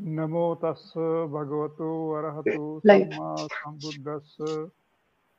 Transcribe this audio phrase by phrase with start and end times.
[0.00, 0.92] नमो तस्
[1.34, 2.64] भगवतो अरहतो.
[2.80, 4.36] सम्मा सम्बुद्धस्स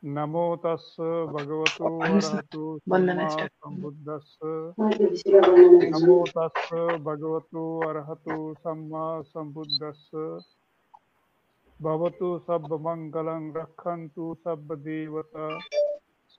[0.03, 0.95] नमो तस्
[1.35, 3.29] भगवतो। अरहतो सम्मा
[3.67, 3.89] गर्नु।
[5.91, 6.73] नमो तस्
[7.05, 10.11] भगवतो अरहतो सम्मा सम्बुद्धस्स
[11.79, 15.47] भवतु सर्वमङ्गलं रक्षन्तु सर्वदेवता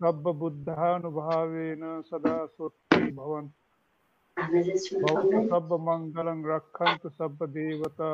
[0.01, 3.62] सर्वबुद्धानुभावेन सदा स्वस्ति भवन्तु
[4.37, 8.11] सब मंगलं रक्षन्तु सब देवता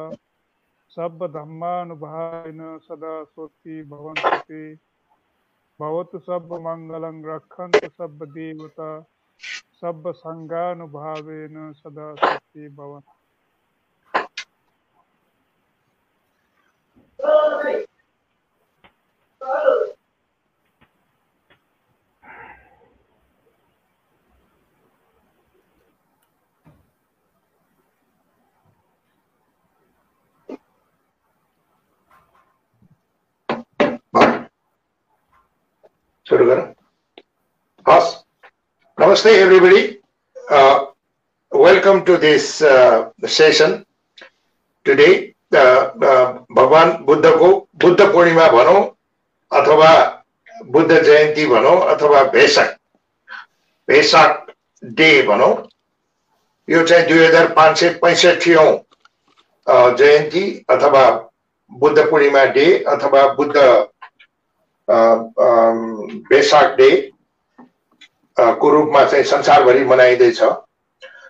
[0.93, 4.63] सब धम्मानुभावेन सदा स्वस्ति भवन्तु ते।
[6.27, 8.91] सब मंगलं रखंत सब देवता
[9.81, 13.18] सब संगानुभावेन सदा स्वस्ति भवन्तु
[39.19, 39.81] नमस्ते everybody
[41.53, 42.45] welcome to this
[43.29, 43.73] session
[44.87, 45.07] today
[45.53, 47.49] भगवान् बुद्धको
[47.83, 48.45] बुद्ध पूर्णिमा
[49.53, 49.91] अथवा
[50.67, 52.77] बुद्ध जयन्ती भनौँ अथवा भेषक
[53.89, 55.53] भेषक डे भनौँ
[56.69, 58.71] यो चाहिँ दुई हजार पाँच सय पैँसठीौँ
[59.97, 61.05] जयन्ती अथवा
[61.73, 63.55] बुद्ध पूर्णिमा डे अथवा बुद्ध
[66.31, 66.91] बेसाक डे
[68.41, 70.41] को रूपमा चाहिँ संसारभरि मनाइँदैछ।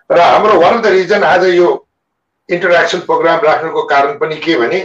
[0.09, 1.67] र हाम्रो वान अफ द रिजन आज यो
[2.49, 4.79] इन्टरेक्सन प्रोग्राम राख्नुको कारण पनि के भने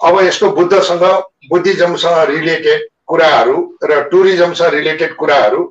[0.00, 1.02] अब यस्तो बुद्धसँग
[1.50, 5.62] बुद्धिज्मसँग रिलेटेड कुराहरू र टुरिज्मसँग रिलेटेड कुराहरू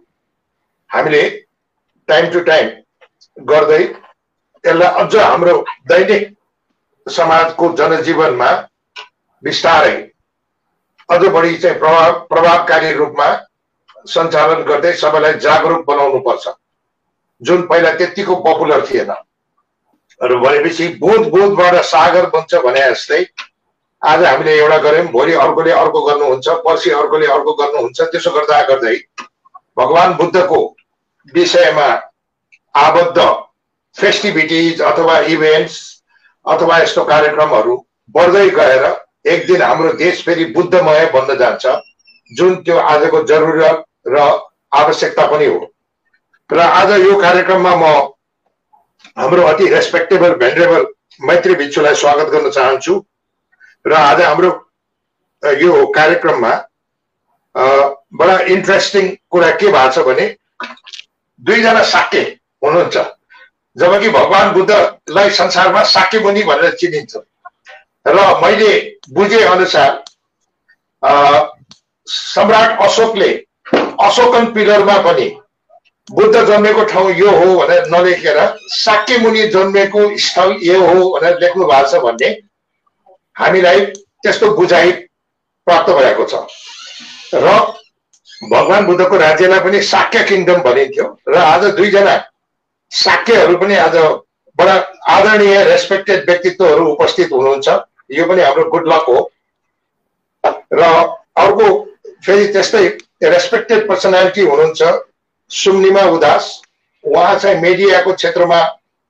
[0.89, 1.23] हामीले
[2.09, 2.69] टाइम टु टाइम
[3.37, 3.83] गर्दै
[4.63, 6.35] यसलाई अझ हाम्रो दैनिक
[7.07, 8.51] समाजको जनजीवनमा
[9.43, 9.95] बिस्तारै
[11.09, 13.27] अझ बढी चाहिँ प्रभाव प्रभावकारी रूपमा
[14.07, 16.47] सञ्चालन गर्दै सबैलाई जागरुक बनाउनु पर्छ
[17.41, 19.11] जुन पहिला त्यतिको पपुलर थिएन।
[20.21, 23.25] र भनेपछि बुँद बुँदबाट सागर बन्छ भने जस्तै
[24.01, 28.95] आज हामीले एउटा गऱ्यौँ भोलि अर्कोले अर्को गर्नुहुन्छ पर्सि अर्कोले अर्को गर्नुहुन्छ त्यसो गर्दा गर्दै
[29.77, 30.59] भगवान् बुद्धको
[31.33, 31.87] विषयमा
[32.75, 33.19] आबद्ध
[33.95, 35.75] फेस्टिभिटिज अथवा इभेन्ट्स
[36.45, 37.75] अथवा यस्तो कार्यक्रमहरू
[38.15, 38.85] बढ्दै गएर
[39.33, 41.65] एक दिन हाम्रो देश फेरि बुद्धमय बन्न जान्छ।
[42.31, 44.17] जुन त्यो आजको जरुरत र
[44.75, 45.59] आवश्यकता पनि हो।
[46.49, 47.83] र आज यो कार्यक्रममा म
[49.17, 50.85] हाम्रो अति रेस्पेक्टेबल भेन्ड्रेबल
[51.21, 52.93] मैत्री भिक्षुलाई स्वागत गर्न चाहन्छु।
[53.85, 54.49] र आज हाम्रो
[55.43, 56.53] यो कार्यक्रममा
[58.19, 60.25] बडा इन्ट्रेस्टिङ कुरा के भएको छ भने
[61.41, 62.21] दुईजना साके
[62.63, 62.97] हुनुहुन्छ।
[63.77, 67.15] जबकि भगवान् बुद्धलाई संसारमा साके मुनि भनेर चिनिन्छ।
[68.07, 68.71] र मैले
[69.13, 70.03] बुझे अनुसार
[72.07, 73.44] सम्राट अशोकले
[74.01, 75.27] अशोकन पिलरमा पनि
[76.09, 78.39] बुद्ध जन्मेको ठाउँ यो हो भनेर नलेखेर
[78.73, 82.29] साक्य मुनि जन्मेको स्थल यो हो भनेर लेख्नु भएको छ भन्ने
[83.35, 83.85] हामीलाई
[84.23, 84.91] त्यस्तो बुझाइ
[85.67, 86.33] प्राप्त भएको छ।
[87.33, 87.47] र
[88.51, 92.15] भगवान् बुद्धको राज्यलाई पनि साक्य किङडम भनिन्थ्यो र आज दुईजना
[92.91, 93.95] साक्यहरू पनि आज
[94.59, 94.75] बडा
[95.09, 97.67] आदरणीय रेस्पेक्टेड व्यक्तित्वहरू उपस्थित हुनुहुन्छ।
[98.11, 99.19] यो पनि हाम्रो गुड लक हो।
[100.73, 100.83] र
[101.43, 101.67] अर्को
[102.25, 102.87] फेरि त्यस्तै
[103.21, 104.93] रेस्पेक्टेड पर्सनालिटी हुनुहुन्छ
[105.51, 106.61] सुम्निमा उदास
[107.03, 108.61] उहाँ चाहिँ मिडियाको क्षेत्रमा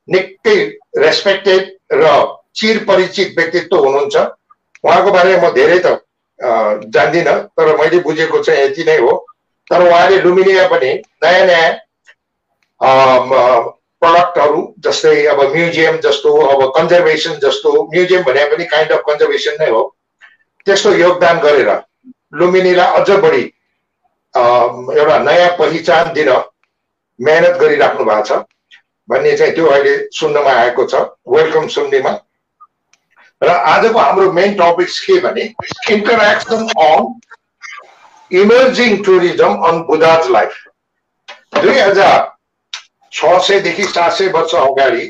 [0.08, 0.58] निकै
[0.98, 2.10] रेस्पेक्टेड र
[2.56, 6.00] चिर परिचित व्यक्तित्व हुनुहुन्छ उहाँको बारेमा म धेरै त
[6.90, 9.16] जान्दिनँ तर मैले बुझेको चाहिँ यति नै हो
[9.72, 10.92] तर उहाँले लुमिनिया पनि
[11.24, 11.72] नयाँ नयाँ
[14.02, 19.70] प्रडक्टहरू जस्तै अब म्युजियम जस्तो अब कन्जर्भेसन जस्तो म्युजियम भने पनि काइन्ड अफ कन्जर्भेसन नै
[19.70, 19.84] हो
[20.68, 21.70] त्यस्तो योगदान गरेर
[22.34, 23.44] लुम्बिनीलाई अझ बढी
[24.36, 26.30] एउटा नयाँ पहिचान दिन
[27.20, 28.44] मेहनत गरिराख्नु भएको छ।
[29.10, 30.96] भन्ने चाहिँ त्यो अहिले सुन्नमा आएको छ।
[31.30, 32.12] वेलकम सुन्नेमा।
[33.42, 35.44] र आजको हाम्रो मेन टपिक्स के भने
[35.92, 37.14] interaction on
[38.32, 40.54] emerging tourism on Buddha's life
[41.56, 42.32] दुई हजार
[43.14, 45.06] छ सयदेखि सात सय वर्ष अगाडि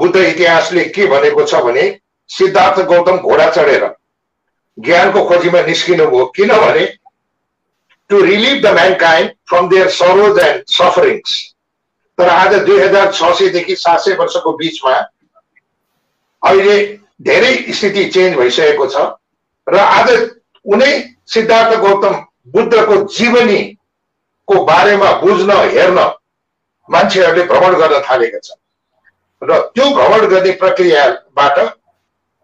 [0.00, 1.84] बुद्ध इतिहासले के भनेको छ भने
[2.30, 3.84] सिद्धार्थ गौतम घोडा चढेर
[4.78, 6.84] ज्ञानको खोजीमा निस्किनु भयो किनभने
[8.10, 11.38] to relieve the mankind from their sorrows and sufferings
[12.18, 14.94] तर आज दुई हजार छ सयदेखि सात सय वर्षको बिचमा
[16.42, 16.76] अहिले
[17.22, 19.06] धेरै स्थिति चेन्ज भइसकेको छ
[19.66, 20.10] र आज
[20.64, 20.92] उनै
[21.32, 22.14] सिद्धार्थ गौतम
[22.54, 25.98] बुद्धको जीवनीको बारेमा बुझ्न हेर्न
[26.88, 28.60] मान्छेहरूले भ्रमण गर्न थालेका छन्।
[29.42, 31.58] र त्यो भ्रमण गर्ने प्रक्रियाबाट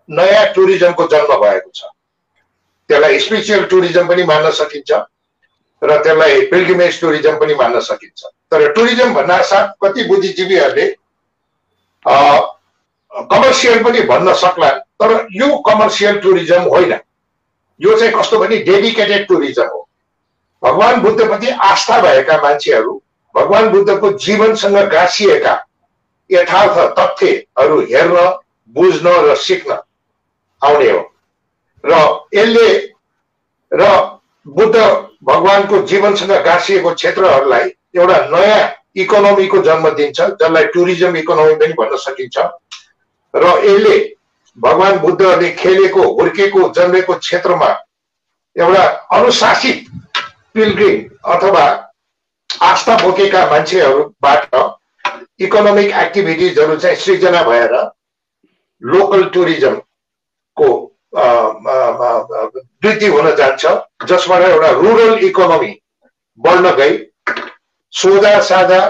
[0.08, 1.82] नयाँ टुरिज्मको जन्म भएको छ।
[2.90, 4.90] त्यसलाई स्पिरिचुअल टुरिज्म पनि मान्न सकिन्छ।
[5.82, 10.86] र त्यसलाई पिल्ग्रिमेज टुरिज्म पनि मान्न सकिन्छ तर टुरिज्म भन्दा साथ कति बुद्धिजीवीहरूले
[13.32, 14.70] कमर्सियल पनि भन्न सक्ला
[15.00, 16.92] तर यो कमर्सियल टुरिज्म होइन.
[17.80, 19.88] यो चाहिँ कस्तो भने डेडिकेटेड टुरिज्म हो.
[20.62, 23.00] भगवान् बुद्धप्रति आस्था भएका मान्छेहरू
[23.34, 25.54] भगवान् बुद्धको जीवनसँग गाँसिएका
[26.30, 28.16] यथार्थ तथ्यहरू हेर्न
[28.74, 29.78] बुझ्न र सिक्न
[30.62, 31.02] आउने हो।
[31.84, 31.92] र
[32.34, 32.68] यसले
[33.72, 33.84] र
[34.46, 34.76] बुद्ध
[35.22, 42.38] भगवान्को जीवनसँग गाँसिएको क्षेत्रहरूलाई एउटा नयाँ इकोनोमीको जन्म दिन्छ जसलाई टुरिज्म इकोनोमी पनि भन्न सकिन्छ।
[43.34, 43.96] र यसले
[44.58, 47.68] भगवान् बुद्धले खेलेको हुर्केको जन्मेको क्षेत्रमा
[48.56, 49.84] एउटा अनुशासित
[50.54, 50.96] पिलग्रिम
[51.32, 51.64] अथवा
[52.50, 54.56] आस्था बोकेका मान्छेहरूबाट
[55.40, 57.74] इकोनोमिक एक्टिभिटिजहरू चाहिँ सृजना भएर
[58.82, 60.68] लोकल टुरिज्मको
[62.84, 63.64] वृद्धि हुन जान्छ।
[64.06, 65.70] जसबाट एउटा रुरल इकोनोमी
[66.38, 66.98] बढ्न गई।
[67.92, 68.80] सोझा साझा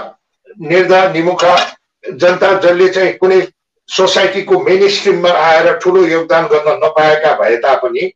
[0.61, 1.55] निर्धा निमुखा
[2.03, 3.39] जनता जसले चाहिँ कुनै
[3.89, 8.11] सोसाइटीको मेन स्ट्रिममा आएर ठुलो योगदान गर्न नपाएका भए तापनि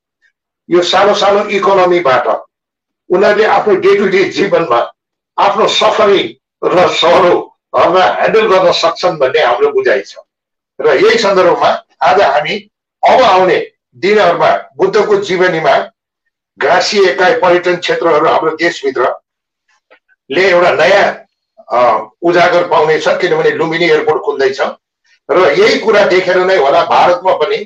[0.70, 2.28] यो सानो सानो इकोनोमीबाट
[3.10, 4.80] उनीहरूले आफ्नो डे टु डे जीवनमा
[5.38, 6.28] आफ्नो सफरिङ
[6.66, 10.16] र सरोहरूलाई ह्यान्डल गर्न सक्छन् भन्ने हाम्रो बुझाइ छ।
[10.80, 11.70] र यही सन्दर्भमा
[12.02, 12.56] आज हामी
[13.04, 13.60] अब आउने
[13.96, 15.76] दिनहरूमा बुद्धको जीवनीमा
[16.60, 21.08] घाँसिएका पर्यटन क्षेत्रहरू हाम्रो देशभित्रले एउटा नयाँ
[22.22, 24.60] उजागर पाउनेछ किनभने लुम्बिनी एयरपोर्ट खुल्दैछ।
[25.30, 27.58] र यही कुरा देखेर नै होला भारतमा पनि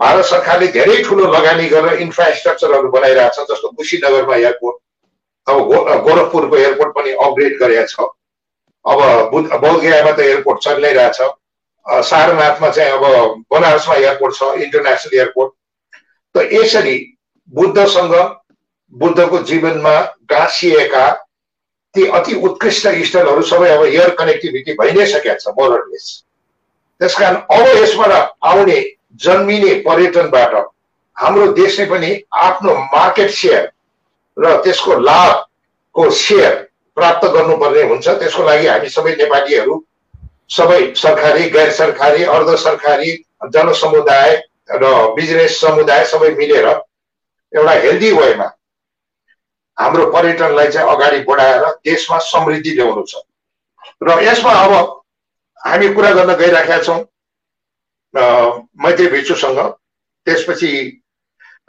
[0.00, 4.76] भारत सरकारले धेरै ठुलो लगानी गरेर इन्फ्रास्ट्रक्चरहरू बनाइरहेछ जस्तो कुशीनगरमा एयरपोर्ट
[5.46, 5.56] अब
[6.06, 8.08] गोरखपुरको एयरपोर्ट पनि अपग्रेड गरेका छ।
[8.84, 8.98] अब
[9.32, 11.20] बौद्धगयामा त एयरपोर्ट चलि रहेछ
[11.86, 15.52] सारनाथमा चाहिँ अब बनारसमा एयरपोर्ट छ इन्टरनेसनल एयरपोर्ट।
[16.34, 16.96] त यसरी
[17.52, 18.14] बुद्धसँग
[18.92, 19.98] बुद्धको जीवनमा
[20.30, 21.10] गाँसिएका
[21.94, 26.06] ती अति उत्कृष्ट स्थलहरू सबै अब एयर कनेक्टिभिटी भइ नै सकेका छ मोरलेस
[27.00, 28.12] त्यस कारण अब यसबाट
[28.44, 28.78] आउने
[29.24, 30.54] जन्मिने पर्यटनबाट
[31.16, 33.70] हाम्रो देशले पनि आफ्नो मार्केट सेयर
[34.36, 36.54] र त्यसको लाभको सेयर
[36.96, 39.74] प्राप्त गर्नुपर्ने हुन्छ। त्यसको लागि हामी सबै नेपालीहरू
[40.50, 43.10] सबै सरकारी गैर सरकारी अर्ध सरकारी
[43.54, 44.30] जनसमुदाय
[44.82, 44.84] र
[45.16, 48.48] बिजनेस समुदाय सबै मिलेर एउटा हेल्दी वेमा
[49.78, 53.22] हाम्रो पर्यटनलाई चाहिँ अगाडि बढाएर देशमा समृद्धि ल्याउनु छ।
[54.02, 54.72] र यसमा अब
[55.60, 57.00] हामी कुरा गर्न गइराखेका छौँ
[58.84, 59.58] मैत्री भिक्षुसँग।
[60.26, 60.70] त्यसपछि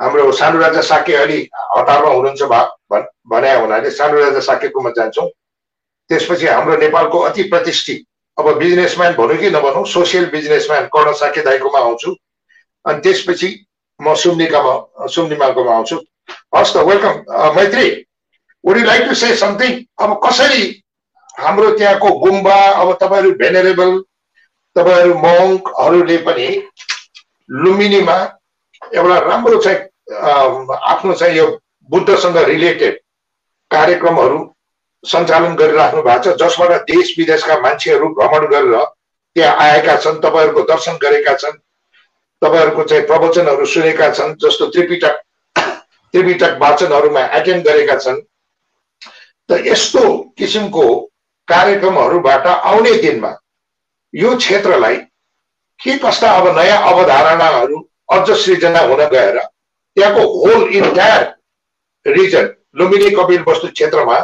[0.02, 1.40] हाम्रो सानो राजा साके अलि
[1.78, 2.42] हतारमा हुनुहुन्छ
[3.32, 5.28] भने हुनाले सानो राजा साकेकोमा जान्छौँ।
[6.10, 8.06] त्यसपछि हाम्रो नेपालको अति प्रतिष्ठित
[8.38, 12.16] अब बिजनेसम्यान भनौँ कि नभनौँ सोसियल बिजनेसम्यान कर्ण साके दाईकोमा आउँछु।
[12.86, 13.50] अनि त्यसपछि
[14.00, 14.74] म सुम्निकामा
[15.08, 15.98] सुम्निमाकोमा आउँछु।
[16.56, 17.16] हस् त welcome
[17.56, 17.90] Maitri.
[18.64, 20.64] Would you like to say something अब कसरी
[21.38, 23.92] हाम्रो त्यहाँको गुम्बा अब तपाईँहरू भेनेरेबल
[24.76, 26.48] तपाईँहरू मङ्कहरूले पनि
[27.50, 28.18] लुम्बिनीमा
[28.96, 29.80] एउटा राम्रो चाहिँ
[30.84, 31.48] आफ्नो चाहिँ यो
[31.90, 33.00] बुद्धसँग रिलेटेड
[33.72, 34.40] कार्यक्रमहरू
[35.04, 38.76] सञ्चालन गरिराख्नु भएको छ। जसबाट देश विदेशका मान्छेहरू भ्रमण गरेर
[39.36, 41.58] त्यहाँ आएका छन् तपाईँहरूको दर्शन गरेका छन्
[42.42, 45.16] तपाईँहरूको चाहिँ प्रवचनहरू सुनेका छन् जस्तो त्रिपिटक
[46.14, 48.20] त्रिपिटक वाचनहरूमा एटेन्ड गरेका छन्।
[49.50, 50.04] त यस्तो
[50.38, 50.86] किसिमको
[51.48, 53.32] कार्यक्रमहरूबाट आउने दिनमा
[54.14, 54.96] यो क्षेत्रलाई
[55.80, 57.78] के कस्ता अब नयाँ अवधारणाहरू
[58.12, 61.24] अझ सृजना हुन गएर त्यहाँको whole entire
[62.06, 63.10] region Lumbini
[63.48, 64.20] Kapilvastu क्षेत्रमा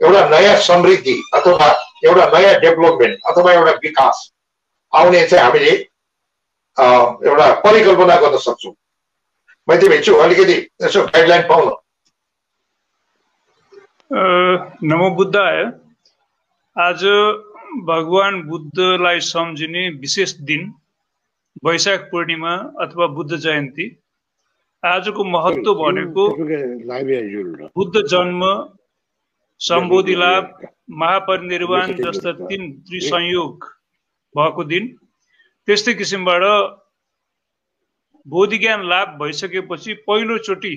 [0.00, 1.68] एउटा नयाँ समृद्धि अथवा
[2.04, 4.28] एउटा नयाँ डेभलपमेन्ट अथवा एउटा विकास
[4.92, 5.72] आउने चाहिँ हामीले
[6.76, 8.72] एउटा परिकल्पना गर्न सक्छौँ
[9.68, 11.76] मैले भेट्छु अलिकति यसो गाइडलाइन पाउनु
[14.88, 15.36] नमो बुद्ध
[16.76, 17.04] आज
[17.84, 20.72] भगवान् बुद्धलाई सम्झिने विशेष दिन
[21.64, 23.86] वैशाख पूर्णिमा अथवा बुद्ध जयन्ती
[24.82, 26.26] आजको महत्व भनेको
[27.76, 28.44] बुद्ध जन्म
[29.60, 30.50] सम्बोधि लाभ
[31.00, 33.64] महापरिनिर्वाण जस्ता तिन त्रिसंयोग
[34.34, 34.86] भएको दिन
[35.68, 36.42] त्यस्तै किसिमबाट
[38.26, 40.74] बोधि ज्ञान लाभ भइसकेपछि पहिलोचोटि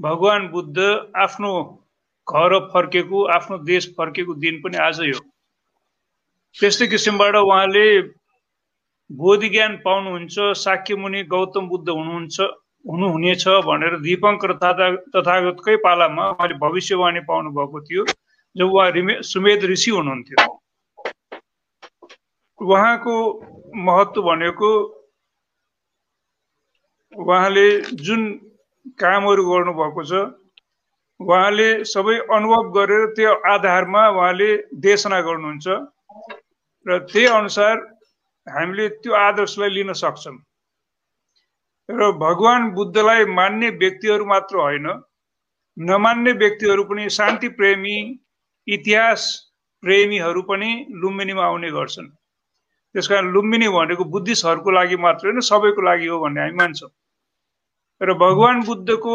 [0.00, 0.78] भगवान् बुद्ध
[1.16, 1.52] आफ्नो
[2.26, 5.20] घर फर्केको आफ्नो देश फर्केको दिन पनि आजै हो।
[6.56, 7.86] त्यस्तै किसिमबाट उहाँले
[9.10, 12.38] बोधि ज्ञान पाउनुहुन्छ साक्य मुनि गौतम बुद्ध हुनुहुन्छ।
[12.86, 18.04] हुनुहुनेछ भनेर दिपङ्कर तथागतकै पालामा उहाँले भविष्यवाणी पाउनु भएको थियो
[18.56, 20.38] जब उहाँ रिमे सुमेध ऋषि हुनुहुन्थ्यो।
[22.60, 23.14] उहाँको
[23.86, 24.70] महत्त्व भनेको
[27.12, 27.66] उहाँले
[28.06, 28.22] जुन
[29.00, 30.12] कामहरू गर्नुभएको छ
[31.20, 34.50] उहाँले सबै अनुभव गरेर त्यो आधारमा उहाँले
[34.86, 35.66] देशना गर्नुहुन्छ
[36.86, 37.74] र त्यही अनुसार
[38.46, 40.36] हामीले त्यो आदर्शलाई लिन सक्छौँ।
[41.88, 44.86] र भगवान् बुद्धलाई मान्ने व्यक्तिहरू मात्र होइन
[45.76, 47.96] नमान्ने व्यक्तिहरू पनि शान्ति प्रेमी
[48.66, 49.26] इतिहास
[49.82, 50.70] प्रेमीहरू पनि
[51.02, 52.08] लुम्बिनीमा आउने गर्छन्।
[52.94, 56.90] त्यस कारण लुम्बिनी भनेको बुद्धिस्टहरूको लागि मात्र होइन सबैको लागि हो भन्ने हामी मान्छौँ।
[58.00, 59.14] र भगवान् बुद्धको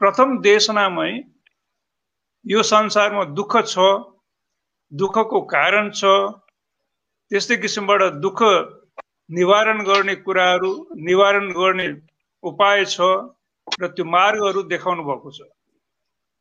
[0.00, 1.10] प्रथम देशनामै
[2.44, 3.78] यो संसारमा दुःख छ
[4.92, 6.04] दुःखको कारण छ
[7.30, 8.42] त्यस्तै किसिमबाट दुःख
[9.30, 11.88] निवारण गर्ने कुराहरू निवारण गर्ने
[12.44, 13.00] उपाय छ
[13.80, 15.40] र त्यो मार्गहरू देखाउनु भएको छ।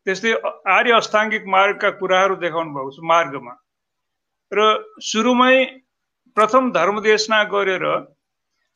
[0.07, 0.31] त्यस्तै
[0.67, 3.53] आर्य अष्टाङ्गिक मार्गका कुराहरू देखाउनु भएको छ मार्गमा।
[4.51, 4.59] र
[5.01, 5.55] सुरुमै
[6.37, 7.85] प्रथम धर्मदेशना गरेर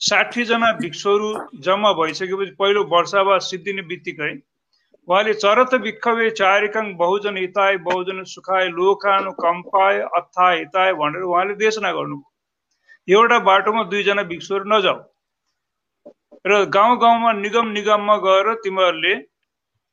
[0.02, 1.30] साठीजना भिक्षुहरू
[1.68, 4.32] जम्मा भइसकेपछि पहिलो वर्षावा सिद्धिने बित्तिकै
[5.08, 11.92] उहाँले चरत भिक्षवे चारिकङ बहुजन हिताय बहुजन सुखाय लोकानु कम्पाय अथाय हिताय भनेर उहाँले देशना
[11.92, 12.37] गर्नुभयो।
[13.08, 15.00] एउटा बाटोमा दुईजना भिक्षुहरू नजाऊ।
[16.46, 19.14] र गाउँ गाउँमा निगम निगममा गएर तिमीहरूले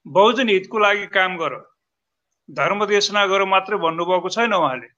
[0.07, 1.55] बहुजन हितको लागि काम गर।
[2.49, 4.89] धर्म देशना गर मात्रै भन्नुभएको छैन उहाँले।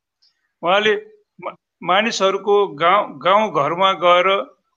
[0.62, 0.94] उहाँले
[1.82, 4.28] मानिसहरूको गाउँ गाउँ घरमा गएर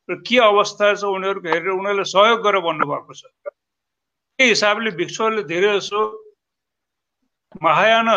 [0.10, 3.24] के अवस्था छ उनीहरूको हेरेर उनीहरूलाई सहयोग गरेर भन्नुभएको छ।
[4.40, 6.02] त्यही हिसाबले भिक्षुहरूले धेरै जसो
[7.64, 8.10] महायान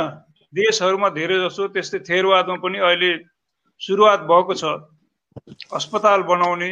[0.52, 3.11] देशहरूमा धेरै जसो त्यस्तै थेरवादमा पनि अहिले
[3.81, 4.64] सुरुवात भएको छ।
[5.73, 6.71] अस्पताल बनाउने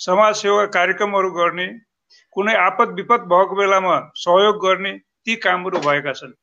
[0.00, 1.66] समाजसेवा कार्यक्रमहरू गर्ने
[2.36, 4.92] कुनै आपद विपद भएको बेलामा सहयोग गर्ने
[5.24, 6.34] ती कामहरू भएका छन्।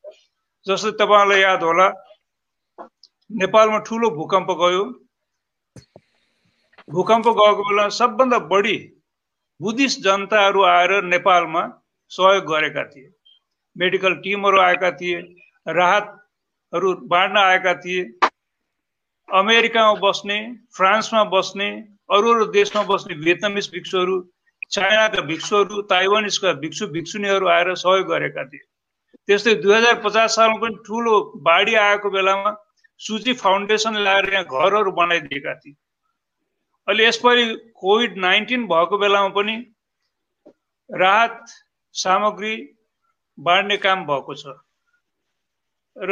[0.65, 1.87] जस्तै तपाईँलाई याद होला
[3.29, 4.83] नेपालमा ठुलो भूकम्प गयो।
[6.87, 8.77] भूकम्प गएको बेला सबभन्दा बढी
[9.59, 11.63] बुद्धिस्ट जनताहरू आएर नेपालमा
[12.11, 13.09] सहयोग गरेका थिए।
[13.75, 15.19] मेडिकल टिमहरू आएका थिए
[15.67, 18.03] राहतहरू बाँड्न आएका थिए।
[19.29, 20.37] अमेरिकामा बस्ने
[20.77, 21.69] फ्रान्समा बस्ने
[22.11, 24.15] अरू अरू देशमा बस्ने भियतनामिस भिक्षुहरू
[24.71, 28.65] चाइनाका भिक्षुहरू ताइवानिसका भिक्षु भिक्षुनीहरू आएर सहयोग गरेका थिए।
[29.27, 31.15] त्यस्तै दुई हजार पचास सालमा पनि ठुलो
[31.47, 32.51] बाढी आएको बेलामा
[32.99, 35.75] सुजी फाउन्डेसन ल्याएर यहाँ घरहरू बनाइदिएका थिए।
[36.87, 39.55] अहिले यसपालि कोभिड नाइन्टिन भएको बेलामा पनि
[40.89, 41.37] राहत
[41.95, 42.55] सामग्री
[43.37, 44.45] बाँड्ने काम भएको छ।
[45.95, 46.11] र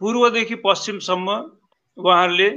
[0.00, 1.36] पूर्वदेखि पश्चिमसम्म
[1.98, 2.48] उहाँहरूले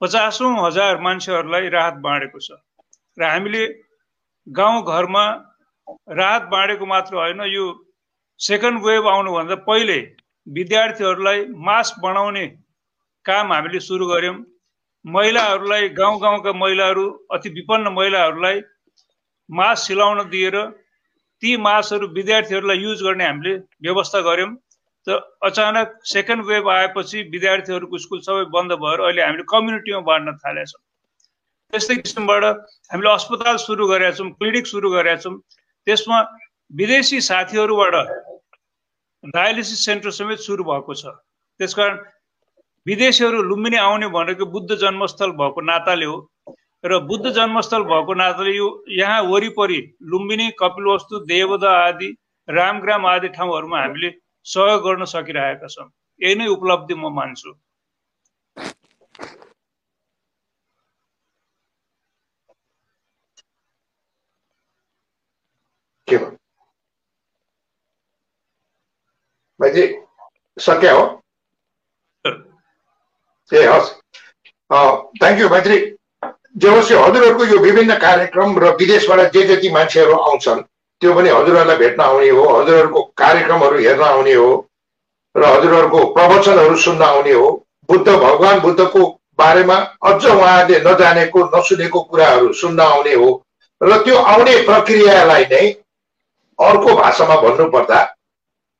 [0.00, 2.56] पचासौँ हजार मान्छेहरूलाई राहत बाँडेको छ।
[3.18, 3.64] र हामीले
[4.46, 5.24] गाउँघरमा
[6.18, 7.64] राहत बाँडेको मात्र होइन यो
[8.40, 9.98] सेकेन्ड वेभ आउनुभन्दा पहिले
[10.46, 12.46] विद्यार्थीहरूलाई मास्क बनाउने
[13.26, 14.36] काम हामीले सुरु गऱ्यौँ।
[15.04, 18.60] महिलाहरूलाई गाउँ गाउँका महिलाहरू अति विपन्न महिलाहरूलाई
[19.48, 20.56] मास्क सिलाउन दिएर
[21.42, 23.54] ती मास्कहरू विद्यार्थीहरूलाई युज गर्ने हामीले
[23.84, 24.50] व्यवस्था गऱ्यौँ।
[25.06, 30.78] त अचानक सेकेन्ड वेभ आएपछि विद्यार्थीहरूको स्कुल सबै बन्द भएर अहिले हामीले कम्युनिटीमा बाँड्न थालेका
[31.72, 32.44] त्यस्तै किसिमबाट
[32.92, 35.34] हामीले अस्पताल सुरु गरेका छौँ क्लिनिक सुरु गरेका छौँ।
[35.86, 36.18] त्यसमा
[36.70, 37.94] विदेशी साथीहरूबाट
[39.34, 41.14] डायलिसिस सेन्टर समेत सुरु भएको छ।
[41.60, 41.96] त्यसकारण
[42.86, 46.18] विदेशीहरू लुम्बिनी आउने भनेको बुद्ध जन्मस्थल भएको नाताले हो।
[46.84, 49.80] र बुद्ध जन्मस्थल भएको नाताले यो यहाँ वरिपरि
[50.10, 52.08] लुम्बिनी कपिलवस्तु देवदा आदि
[52.48, 54.10] रामग्राम आदि ठाउँहरूमा हामीले
[54.46, 55.88] सहयोग गर्न सकिरहेका छौँ।
[56.20, 57.56] यही नै उपलब्धि म मान्छु।
[66.08, 66.36] के भयो
[69.60, 69.82] माइती
[70.56, 71.04] सक्या हो?
[73.50, 73.90] ए हस्।
[74.70, 75.78] थ्याङ्क यू मैत्री
[76.56, 80.62] जे होस् हजुरहरूको यो विभिन्न कार्यक्रम र विदेशबाट जे जति मान्छेहरू आउँछन्
[81.02, 84.48] त्यो पनि हजुरहरूलाई भेट्न आउने हो हजुरहरूको कार्यक्रमहरू हेर्न आउने हो
[85.34, 87.48] र हजुरहरूको प्रवचनहरू सुन्न आउने हो।
[87.88, 89.02] बुद्ध भगवान् बुद्धको
[89.38, 93.28] बारेमा अझ उहाँले नजानेको नसुनेको कुराहरू सुन्न आउने हो
[93.80, 95.66] र त्यो आउने प्रक्रियालाई नै
[96.58, 98.00] अर्को भाषामा भन्नुपर्दा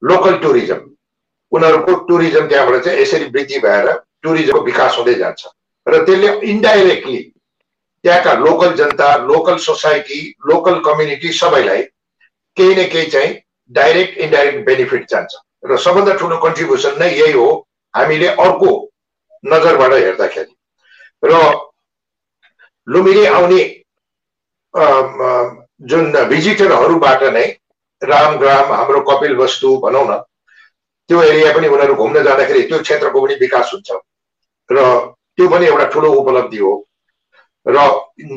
[0.03, 0.81] लोकल टुरिज्म।
[1.53, 3.87] उनीहरूको टुरिज्म त्यहाँबाट चाहिँ यसरी वृद्धि भएर
[4.23, 5.47] टुरिज्मको विकास हुँदै जान्छ।
[5.87, 7.23] र त्यसले इन्डाइरेक्टली
[8.05, 11.83] त्यहाँका लोकल जनता लोकल सोसाइटी लोकल कम्युनिटी सबैलाई
[12.61, 13.35] केही न केही चाहिँ
[13.71, 15.33] डाइरेक्ट इन्डाइरेक्ट बेनिफिट जान्छ।
[15.65, 17.49] र सबभन्दा ठुलो कन्ट्रिब्युसन नै यही हो
[17.95, 18.71] हामीले अर्को
[19.45, 20.53] नजरबाट हेर्दाखेरि।
[21.23, 21.33] र
[22.87, 23.61] लुम्बिनी आउने
[25.91, 27.47] जुन भिजिटरहरूबाट नै
[28.03, 30.17] रामग्राम हाम्रो कपिल वस्तु भनौँ न
[31.11, 33.91] त्यो एरिया पनि उनीहरू घुम्न जाँदाखेरि त्यो क्षेत्रको पनि विकास हुन्छ।
[34.71, 34.79] र
[35.37, 36.73] त्यो पनि एउटा ठुलो उपलब्धि हो।
[37.67, 37.77] र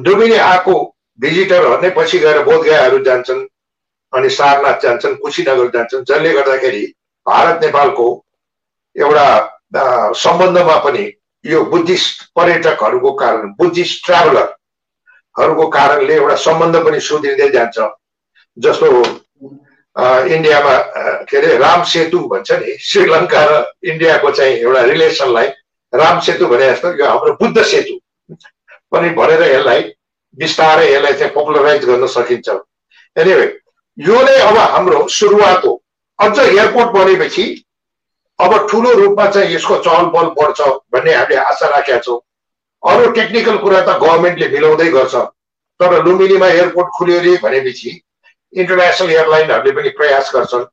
[0.03, 0.74] डुबिनी आएको
[1.20, 3.42] भिजिटरहरू नै पछि गएर बोधगयाहरू जान्छन्।
[4.13, 6.84] अनि सारनाथ जान्छन् कुशीनगर जान्छन्। जसले गर्दाखेरि
[7.25, 8.08] भारत नेपालको
[8.96, 9.27] एउटा
[10.15, 11.05] सम्बन्धमा पनि
[11.46, 17.77] यो बुद्धिस्ट पर्यटकहरूको कारण बुद्धिस्ट ट्राभलरहरूको कारणले एउटा सम्बन्ध पनि सुध्रिँदै जान्छ।
[18.58, 18.88] जस्तो
[20.36, 20.75] इन्डियामा
[21.29, 23.51] के अरे राम सेतु भन्छ नि श्रीलङ्का र
[23.91, 25.48] इन्डियाको चाहिँ एउटा रिलेसनलाई
[25.93, 27.96] राम सेतु भने जस्तो यो हाम्रो बुद्ध सेतु।
[28.93, 29.82] पनि भनेर यसलाई
[30.38, 32.50] बिस्तारै यसलाई चाहिँ पपुलराइज गर्न सकिन्छ।
[33.17, 33.46] एनिवे
[33.97, 35.71] यो नै अब हाम्रो सुरुवात हो
[36.19, 37.43] अझ एयरपोर्ट बनेपछि
[38.39, 40.62] अब ठुलो रूपमा चाहिँ यसको चहल पहल बढ्छ
[40.93, 42.19] भन्ने हामीले आशा राखेका छौँ।
[42.83, 45.15] अरू टेक्निकल कुरा त गभर्मेन्टले मिलाउँदै गर्छ।
[45.79, 47.91] तर लुम्बिनीमा एयरपोर्ट खुल्यो अरे भनेपछि
[48.53, 50.65] इन्टरनेसनल एयरलाइनहरूले पनि प्रयास गर्छन्।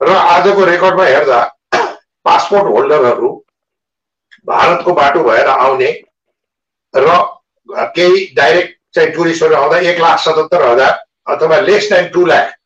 [0.00, 1.40] र आजको रेकर्डमा हेर्दा
[2.24, 3.32] पासपोर्ट होल्डरहरू
[4.46, 5.90] भारतको बाटो भएर आउने
[6.94, 7.16] र
[7.96, 10.94] केही डाइरेक्ट चाहिँ टुरिस्टहरू आउँदा एक लाख सतहत्तर हजार
[11.34, 12.57] अथवा लेस देन टु लाख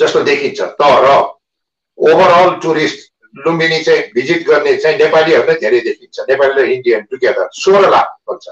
[0.00, 1.04] जस्तो देखिन्छ। तर
[1.98, 3.08] ओभरअल टुरिस्ट
[3.46, 8.08] लुम्बिनी चाहिँ भिजिट गर्ने चाहिँ नेपालीहरू नै धेरै देखिन्छ। नेपाली र इन्डियन टुगेदर सोह्र लाख
[8.28, 8.46] भन्छ।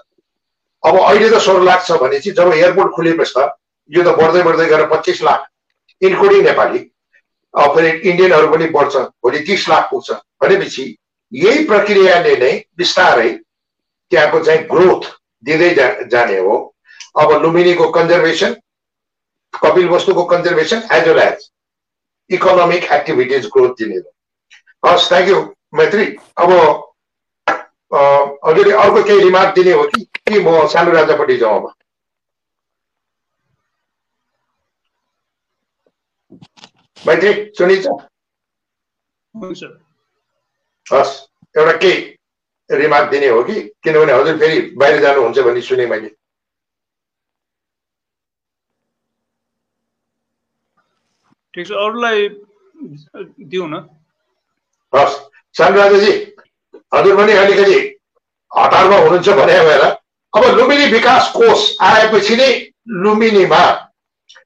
[0.83, 3.51] अब अहिले त सोह्र लाख छ भने चाहिँ जब एयरपोर्ट खुलेपछि त
[3.91, 5.41] यो त बढ्दै बढ्दै गएर पच्चिस लाख
[6.03, 6.79] इन्क्लुडिङ नेपाली
[7.55, 10.09] फेरि इन्डियनहरू पनि बढ्छ भोलि तिस लाख पुग्छ
[10.43, 10.85] भनेपछि
[11.33, 13.31] यही प्रक्रियाले नै बिस्तारै
[14.13, 15.03] त्यहाँको चाहिँ ग्रोथ
[15.45, 16.55] दिँदै जा जाने हो।
[17.19, 18.55] अब लुम्बिनीको कन्जर्भेसन
[19.55, 21.51] कपिल वस्तुको conservation as well as
[22.31, 23.97] economic activities growth दिने
[24.87, 25.41] हस् थ्याङ्क यू
[25.79, 26.05] मैत्री।
[26.39, 26.51] अब
[28.49, 31.73] अलिअलि अर्को केही रिमार्क दिने हो कि कि म सानो राजापट्टि जाउँ अब?
[37.03, 37.87] मैत्री सुनिन्छ?
[40.87, 41.15] हस्
[41.55, 41.99] एउटा केही
[42.71, 46.11] रिमार्क दिने हो कि किनभने हजुर फेरि बाहिर जानुहुन्छ भन्ने सुने मैले।
[51.59, 52.29] ठिक छ अरूलाई
[53.51, 53.75] दिउँ न।
[54.93, 55.15] हस्
[55.61, 56.13] राजाजी
[56.95, 57.79] हजुर पनि अलिकति
[58.53, 62.51] हतारमा हुनुहुन्छ भने भएर अब लुम्बिनी विकास कोष आएपछि नै
[63.03, 63.63] लुम्बिनीमा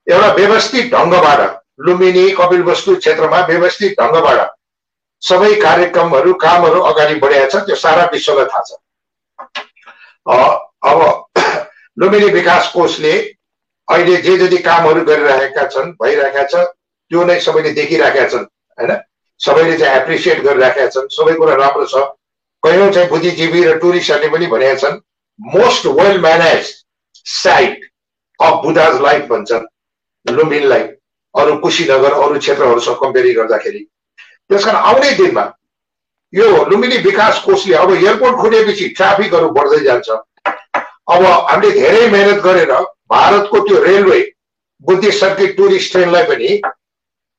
[0.09, 1.41] एउटा व्यवस्थित ढङ्गबाट
[1.87, 4.41] लुम्बिनी कपिल वस्तु क्षेत्रमा व्यवस्थित ढङ्गबाट
[5.23, 8.71] सबै कार्यक्रमहरू कामहरू अगाडि बढाएको छ त्यो सारा विश्वलाई थाहा छ।
[10.89, 10.99] अब
[11.97, 13.15] लुम्बिनी विकास कोषले
[13.89, 16.71] अहिले जे जति कामहरू गरिरहेका छन् भइरहेका छ
[17.13, 18.45] त्यो नै सबैले देखिरहेका छन्
[18.79, 18.93] होइन?
[19.41, 21.95] सबैले चाहिँ एप्रिसिएट गरिरहेका छन्। सबै कुरा राम्रो छ।
[22.63, 24.97] कयौँ चाहिँ बुद्धिजीवी र टुरिस्टहरूले पनि भनेका छन्
[25.41, 26.73] most well manage
[27.27, 27.85] site
[28.41, 29.67] of Buddha's life भन्छन्
[30.27, 30.83] लुम्बिनीलाई
[31.35, 33.81] अरू कुशीनगर अरू क्षेत्रहरूसँग कम्पेरिङ गर्दाखेरि।
[34.49, 35.45] त्यस कारण आउने दिनमा
[36.33, 40.09] यो लुम्बिनी विकास कोषले अब एयरपोर्ट खुलेपछि ट्राफिकहरू बढ्दै जान्छ।
[41.13, 42.73] अब हामीले धेरै मेहनत गरेर
[43.13, 44.21] भारतको त्यो रेलवे
[44.85, 46.61] बुद्धिस्ट सर्किट टुरिस्ट ट्रेनलाई पनि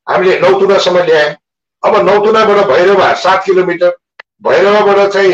[0.07, 1.35] हामीले नौतुनासम्म ल्यायौँ।
[1.83, 3.91] अब नौतुनाबाट भैरवा सात किलोमिटर
[4.43, 5.33] भैरवाबाट चाहिँ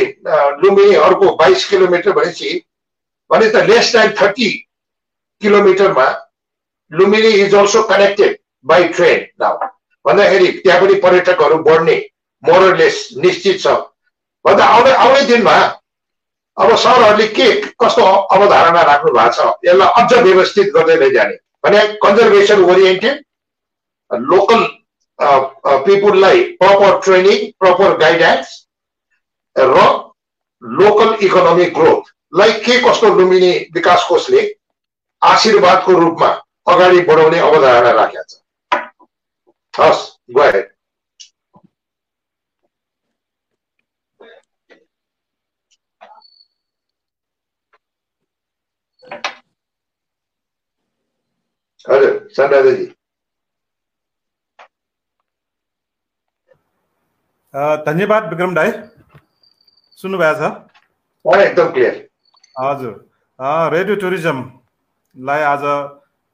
[0.64, 2.50] लुम्बिनी अर्को बाइस किलोमिटर भनेपछि
[3.32, 4.50] भने त less than thirty
[5.42, 6.08] किलोमिटरमा
[6.92, 9.58] Lumbini is also connected by train now
[10.06, 11.96] भन्दाखेरि त्यहाँ पनि पर्यटकहरू बढ्ने
[12.44, 13.68] मोरलेस निश्चित छ।
[14.46, 15.56] भन्दा आउने आउने दिनमा
[16.58, 17.50] अब सरहरूले के
[17.82, 18.04] कस्तो
[18.36, 23.24] अवधारणा राख्नु भएको छ यसलाई अझ व्यवस्थित गर्दै लैजाने। भने कन्जर्भेसन ओरिएन्टेड
[24.12, 24.66] लोकल
[25.86, 28.56] पिपुललाई प्रपर ट्रेनिङ प्रपर गाइडेन्स
[29.56, 29.84] र
[30.64, 34.44] लोकल इकोनोमिक ग्रोथलाई के कस्तो लुम्बिनी विकास कोषले
[35.22, 36.28] आशीर्वादको रूपमा
[36.68, 38.42] अगाडि बढाउने अवधारणा राखेका छ
[40.30, 40.68] go ahead.
[51.86, 52.86] हजुर सनराजाजी
[57.54, 58.72] धन्यवाद विक्रम दाई
[59.98, 60.50] सुन्नुभएको
[61.26, 61.96] छ एकदम क्लियर
[62.56, 65.64] हजुर रेडियो टुरिज्मलाई आज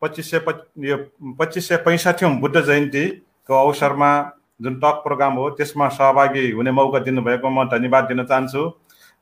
[0.01, 0.41] पच्चिस सय
[0.85, 0.97] यो
[1.39, 3.05] पच्चिस सय पैँसठौँ बुद्ध जयन्ती
[3.49, 4.09] को अवसरमा
[4.61, 8.65] जुन टक प्रोग्राम हो त्यसमा सहभागी हुने मौका दिनुभएको म धन्यवाद दिन चाहन्छु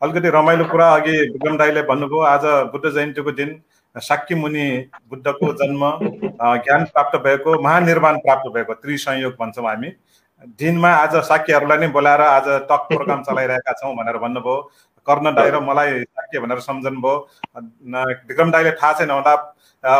[0.01, 3.53] अलिकति रमाइलो कुरा अघि विक्रम दाईले भन्नुभयो आज बुद्ध जयन्तीको दिन
[3.95, 4.65] साक्य मुनि
[5.09, 5.85] बुद्धको जन्म
[6.65, 9.93] ज्ञान प्राप्त भएको महानिर्माण प्राप्त भएको त्रिसंयोग भन्छौँ हामी
[10.43, 14.55] दिनमा आज साक्यहरूलाई नै बोलाएर आज टक प्रोग्राम चलाइरहेका छौँ भनेर भन्नुभयो।
[15.07, 17.15] कर्ण दाई र मलाई साक्य भनेर सम्झनु भयो
[18.27, 19.33] विक्रम दाईले थाहा छैन हुँदा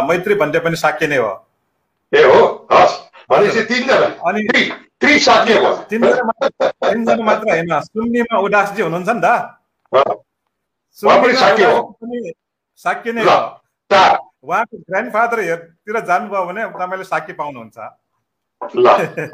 [0.03, 1.31] मैत्री भन्ने पनि साक्य नै हो।
[2.13, 2.67] ए हो?
[3.63, 4.41] तिनजना। अनि
[5.87, 9.27] तिनजना तिनजना मात्र होइन। सुन्नेमा उदासजी हुनुहुन्छ नि त।
[12.77, 13.39] साक्य नै हो।
[14.43, 18.02] उहाँको ग्रान्डफादरतिर जानुभयो भने तपाईँले साक्य पाउनुहुन्छ।
[18.75, 18.87] ल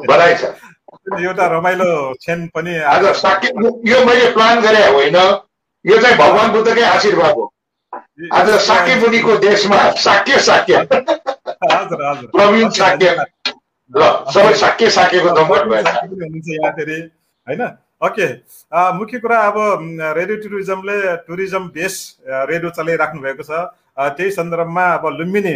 [0.10, 0.44] बधाई छ।
[1.26, 1.89] एउटा रमाइलो
[2.20, 3.48] क्षण पनि आज साक्य
[3.89, 5.15] यो मैले प्लान गरे होइन?
[5.86, 7.46] यो चाहिँ भगवान् बुद्धकै आशीर्वाद हो।
[8.34, 10.88] आज साक्य मुनिको देशमा साक्य साक्य
[12.36, 13.15] प्रवीण साक्य
[13.92, 14.02] ल
[14.34, 16.98] सबै साक्य साक्यको हुनुहुन्छ यहाँखेरि
[17.48, 17.62] होइन?
[18.02, 18.28] ओके।
[18.98, 19.58] मुख्य कुरा अब
[20.18, 21.96] रेडियो टुरिज्मले टुरिज्म बेस
[22.28, 23.52] रेडियो चलाइराख्नु भएको छ।
[24.18, 25.56] त्यही सन्दर्भमा अब लुम्बिनी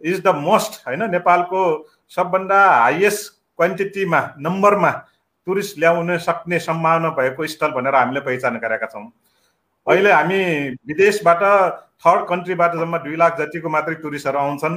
[0.00, 1.02] इज द मोस्ट होइन?
[1.10, 1.62] नेपालको
[2.10, 4.90] सबभन्दा हाइएस्ट क्वान्टिटीमा नम्बरमा
[5.46, 9.04] टुरिस्ट ल्याउन सक्ने सम्भावना भएको स्थल भनेर हामीले पहिचान गरेका छौँ।
[9.86, 10.40] अहिले हामी
[10.88, 11.42] विदेशबाट
[12.04, 14.76] थर्ड कन्ट्रीबाट जम्मा दुई लाख जतिको मात्रै टुरिस्टहरू आउँछन्।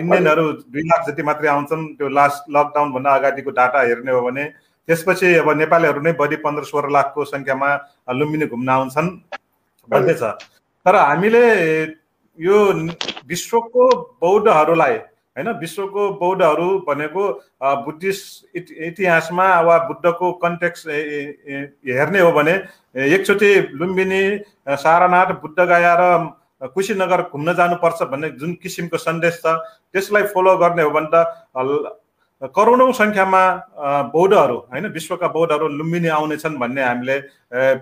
[0.00, 4.44] इन्डियनहरू दुई लाख जति मात्रै आउँछन्। त्यो लास्ट लकडाउनभन्दा अगाडिको डाटा हेर्ने हो भने
[4.88, 7.68] त्यसपछि अब नेपालीहरू नै बढी पन्ध्र सोह्र लाखको सङ्ख्यामा
[8.18, 9.08] लुम्बिनी घुम्न आउँछन्।
[9.88, 10.22] भन्दै छ
[10.86, 11.44] तर हामीले
[12.38, 12.58] यो
[13.28, 13.84] विश्वको
[14.20, 14.98] बौद्धहरूलाई
[15.36, 17.22] होइन विश्वको बौद्धहरू भनेको
[17.84, 22.54] बुद्धिस्ट इति- इतिहासमा वा बुद्धको कन्टेक्स हेर्ने हो भने
[23.16, 24.22] एकचोटि लुम्बिनी
[24.84, 29.56] सारनाथ बुद्धगया र कुशीनगर घुम्न जानुपर्छ भन्ने जुन किसिमको सन्देश छ
[29.94, 31.96] त्यसलाई फलो गर्ने हो भने त
[32.54, 33.42] करोडौँ सङ्ख्यामा
[34.12, 37.16] बौद्धहरू होइन विश्वका बौद्धहरू लुम्बिनी आउनेछन् भन्ने हामीले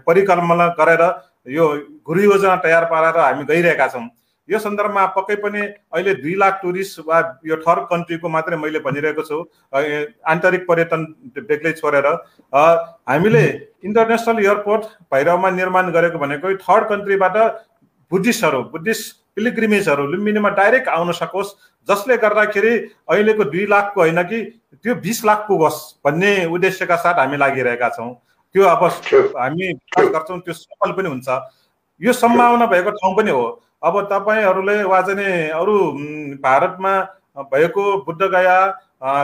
[0.07, 1.03] परिकल्पना गरेर
[1.51, 1.67] यो
[2.07, 4.09] गुरु योजना तयार पारेर हामी गइरहेका छौँ।
[4.51, 5.61] यो सन्दर्भमा पक्कै पनि
[5.95, 9.39] अहिले दुई लाख टुरिस्ट वा यो थर्ड कन्ट्रीको मात्रै मैले भनिरहेको छु।
[10.27, 11.05] आन्तरिक पर्यटन
[11.39, 12.07] बेग्लै छोडेर।
[13.09, 13.45] हामीले
[13.85, 14.83] इन्टरनेसनल एयरपोर्ट
[15.15, 17.37] भैरवमा निर्माण गरेको भनेको थर्ड कन्ट्रीबाट
[18.11, 21.55] बुद्धिस्टहरू बुद्धिस्ट पिलिग्रिमेजहरू लुम्बिनीमा डाइरेक्ट आउन सकोस्।
[21.89, 22.73] जसले गर्दाखेरि
[23.09, 24.39] अहिलेको दुई लाखको होइन कि
[24.85, 28.11] त्यो बिस लाखको होस् भन्ने उद्देश्यका साथ हामी लागिरहेका छौँ।
[28.55, 28.83] त्यो अब
[29.39, 31.29] हामी गर्छौँ त्यो सफल पनि हुन्छ।
[32.01, 33.45] यो सम्भावना भएको ठाउँ पनि हो।
[33.83, 35.77] अब तपाईँहरूले वा चाहिँ अरू
[36.45, 36.93] भारतमा
[37.53, 38.57] भएको बुद्धगया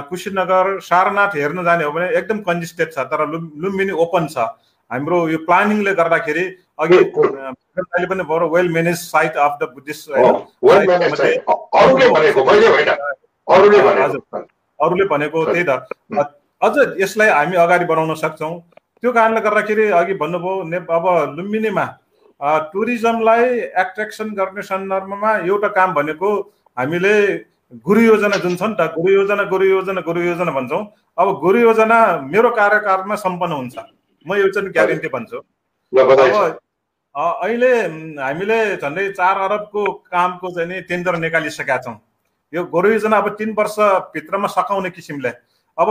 [0.08, 4.38] कुशीनगर सारनाथ हेर्न जाने हो भने एकदम कन्जिस्टेड छ तर लुम् लुम्बिनी ओपन छ।
[4.90, 6.44] हाम्रो यो प्लानिङले गर्दाखेरि
[6.80, 10.10] अघि अहिले पनि बडो well manage site of the Buddhist
[14.78, 15.70] अरूले भनेको त्यही त।
[16.62, 18.54] अझ यसलाई हामी अगाडि बढाउन सक्छौँ।
[19.02, 21.84] त्यो कारणले गर्दाखेरि अघि भन्नुभयो ने अब लुम्बिनीमा
[22.40, 23.44] टुरिज्मलाई
[23.82, 26.30] एट्र्याक्सन गर्ने सन्दर्भमा एउटा काम भनेको
[26.76, 27.16] हामीले
[27.86, 30.82] गुरु योजना जुन छ नि त गुरु योजना गुरु योजना गुरु योजना भन्छौँ।
[31.18, 31.98] अब गुरु योजना
[32.30, 33.76] मेरो कार्यकालमा सम्पन्न हुन्छ।
[34.26, 35.38] म यो चाहिँ ग्यारेन्टी भन्छु।
[35.92, 36.60] अब
[37.14, 37.72] अहिले
[38.20, 41.96] हामीले झन्डै चार अरबको कामको चाहिँ नि टेन्डर निकालिसकेका छौँ।
[42.52, 45.32] यो गोरु योजना अब तिन वर्षभित्रमा सकाउने किसिमले।
[45.78, 45.88] अब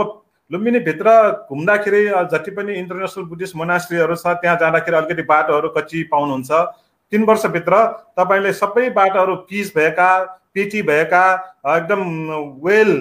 [0.50, 1.10] लुम्बिनीभित्र
[1.50, 6.50] घुम्दाखेरि जति पनि इन्टरनेसनल बुद्धिस्ट मोनास्ट्रीहरू छ त्यहाँ जाँदाखेरि अलिकति बाटोहरू कच्ची पाउनुहुन्छ।
[7.12, 7.84] तिन वर्षभित्र
[8.18, 10.10] तपाईँले सबै बाटोहरू पिच भएका
[10.54, 11.24] पिटी भएका
[11.68, 12.02] एकदम
[12.62, 12.92] वेल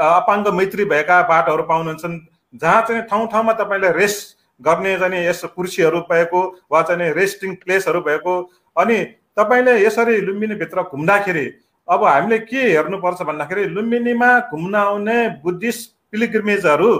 [0.00, 2.18] अपाङ्ग मैत्री भएका बाटोहरू पाउनुहुन्छन्
[2.54, 6.40] जहाँ चाहिँ ठाउँ ठाउँमा तपाईँले रेस्ट गर्ने चाहिँ नि यस्तो कुर्सीहरू भएको
[6.72, 8.34] वा चाहिँ रेस्टिङ प्लेसहरू भएको
[8.76, 8.98] अनि
[9.36, 11.46] तपाईँले यसरी लुम्बिनीभित्र घुम्दाखेरि
[11.88, 16.90] अब हामीले के हेर्नुपर्छ भन्दाखेरि लुम्बिनीमा घुम्न आउने बुद्धिस्ट पिलिग्रिमेजहरू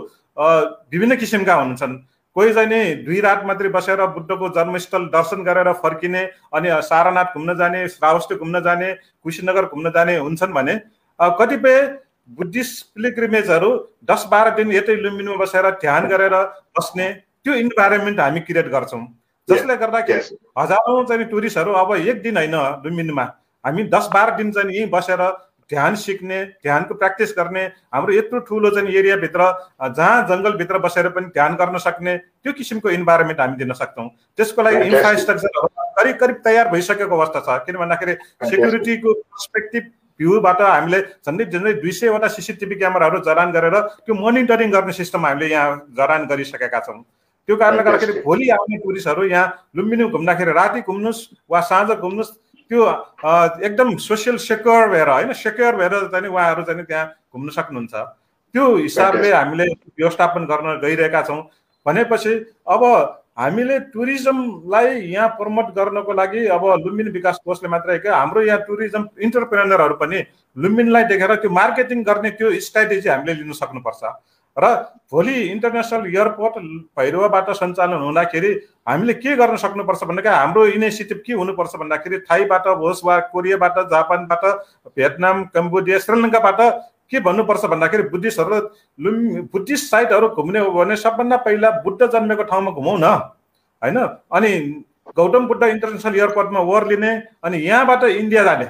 [0.92, 1.96] विभिन्न किसिमका हुन्छन्।
[2.36, 6.22] कोही चाहिँ नि दुई रात मात्रै बसेर बुद्धको जन्मस्थल दर्शन गरेर फर्किने
[6.54, 8.92] अनि सारनाथ घुम्न जाने श्रावस्ती घुम्न जाने
[9.24, 10.74] कुशीनगर घुम्न जाने हुन्छन् भने
[11.20, 11.80] कतिपय
[12.28, 13.70] बुद्धिस्ट पिलिग्रिमेजहरू
[14.04, 16.34] दस बाह्र दिन यतै लुम्बिनीमा बसेर ध्यान गरेर
[16.76, 17.08] बस्ने
[17.44, 19.00] त्यो इन्भाइरोमेन्ट हामी क्रिएट गर्छौँ।
[19.48, 20.36] जसले गर्दाखेरि.
[20.58, 23.24] हजारौँ चाहिँ टुरिस्टहरू अब एक दिन होइन लुम्बिनीमा।
[23.64, 25.22] हामी दस बाह्र दिन चाहिँ यहीँ बसेर
[25.70, 29.50] ध्यान सिक्ने ध्यानको प्र्याक्टिस गर्ने हाम्रो यत्रो ठुलो चाहिँ एरियाभित्र
[29.96, 34.76] जहाँ जङ्गलभित्र बसेर पनि ध्यान गर्न सक्ने त्यो किसिमको इन्भाइरोमेन्ट हामी दिन सक्छौँ त्यसको लागि.
[34.86, 38.14] इन्फ्रास्ट्रक्चरहरू करिब करिब तयार भइसकेको अवस्था छ किन भन्दाखेरि
[38.46, 43.76] सेक्युरिटीको पर्सपेक्टिभ भ्यूबाट हामीले झन्डै झन्डै दुई सयवटा सिसिटिभी क्यामेराहरू जडान गरेर
[44.06, 47.02] त्यो मोनिटरिङ गर्ने सिस्टम हामीले यहाँ जडान गरिसकेका छौँ
[47.48, 48.20] त्यो कारणले गर्दाखेरि.
[48.22, 52.32] भोलि आउने टुरिस्टहरू यहाँ लुम्बिनी घुम्दाखेरि राति घुम्नुहोस् वा साँझ घुम्नुहोस्
[52.70, 52.84] त्यो
[53.66, 57.94] एकदम सोसियल सेक्योर भएर होइन सेक्योर भएर चाहिँ उहाँहरू चाहिँ त्यहाँ घुम्न सक्नुहुन्छ।
[58.54, 59.66] त्यो हिसाबले हामीले
[59.98, 61.42] व्यवस्थापन गर्न गइरहेका छौँ।
[61.86, 62.32] भनेपछि
[62.66, 62.82] अब
[63.38, 69.02] हामीले टुरिज्मलाई यहाँ प्रमोट गर्नको लागि अब लुम्बिनी विकास कोषले मात्रै क्या हाम्रो यहाँ टुरिज्म
[69.20, 70.18] इन्टरप्रेनरहरू पनि
[70.56, 74.02] लुम्बिनीलाई देखेर त्यो मार्केटिङ गर्ने त्यो स्ट्राटेजी हामीले लिन सक्नुपर्छ।
[74.56, 74.74] र
[75.12, 76.54] भोलि इन्टरनेसनल एयरपोर्ट
[76.98, 78.50] भैरवबाट सञ्चालन हुँदाखेरि
[78.88, 84.44] हामीले के गर्न सक्नुपर्छ भन्दाखेरि हाम्रो इनिसिएटिभ के हुनुपर्छ भन्दाखेरि थाईबाट होस् वा कोरियाबाट जापानबाट
[84.96, 86.60] भियतनाम कम्बोडिया श्रीलङ्काबाट
[87.10, 88.56] के भन्नुपर्छ भन्दाखेरि बुद्धिस्टहरू
[89.04, 93.04] लुम् बुद्धिस्ट साइटहरू घुम्ने हो भने सबभन्दा पहिला बुद्ध जन्मेको ठाउँमा घुमौँ न
[93.82, 93.98] होइन?
[94.32, 94.50] अनि
[95.16, 97.10] गौतम बुद्ध इन्टरनेसनल एयरपोर्टमा ओर्लिने
[97.44, 98.64] अनि यहाँबाट इन्डिया जाने।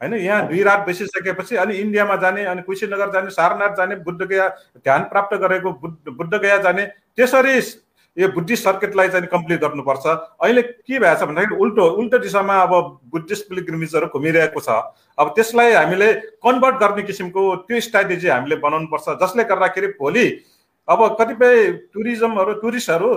[0.00, 4.48] होइन यहाँ दुई रात बसिसकेपछि अनि इन्डियामा जाने अनि कुशीनगर जाने सारनाथ जाने बुद्ध गया
[4.84, 6.84] ध्यान प्राप्त गरेको बुद्ध बुद्ध गया जाने
[7.16, 7.58] त्यसरी
[8.16, 10.06] यो बुद्धिस्ट सर्किटलाई चाहिँ कम्प्लिट गर्नुपर्छ।
[10.40, 12.72] अहिले के भएछ भन्दाखेरि उल्टो उल्टो दिशामा अब
[13.12, 14.68] बुद्धिस्ट पिलिग्रिमेजहरू घुमिरहेको छ।
[15.18, 20.26] अब त्यसलाई हामीले कन्भर्ट गर्ने किसिमको त्यो स्ट्राटेजी हामीले बनाउनुपर्छ जसले गर्दाखेरि भोलि
[20.88, 23.10] अब कतिपय टुरिज्महरू टुरिस्टहरू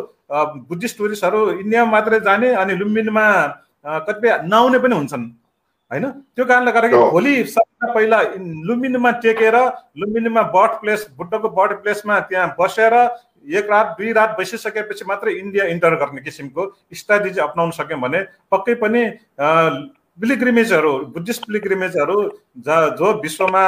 [0.68, 3.26] बुद्धिस्ट टुरिस्टहरू इन्डियामा मात्रै जाने अनि लुम्बिनीमा
[4.04, 5.24] कतिपय नआउने पनि हुन्छन्।
[5.92, 6.06] होइन?
[6.36, 8.22] त्यो कारणले गर्दाखेरि भोलि सबभन्दा पहिला
[8.68, 9.56] लुम्बिनीमा टेकेर
[10.02, 12.94] लुम्बिनीमा बर्थ प्लेस बुद्धको बर्थ प्लेसमा त्यहाँ बसेर
[13.58, 18.20] एक रात दुई रात बसिसकेपछि मात्रै इन्डिया इन्टर गर्ने किसिमको स्ट्राटेजी अप्नाउन सक्यौँ भने
[18.52, 19.02] पक्कै पनि
[19.40, 22.18] पिलिग्रिमेजहरू बुद्धिस्ट पिलिग्रिमेजहरू
[22.68, 23.64] ज जो विश्वमा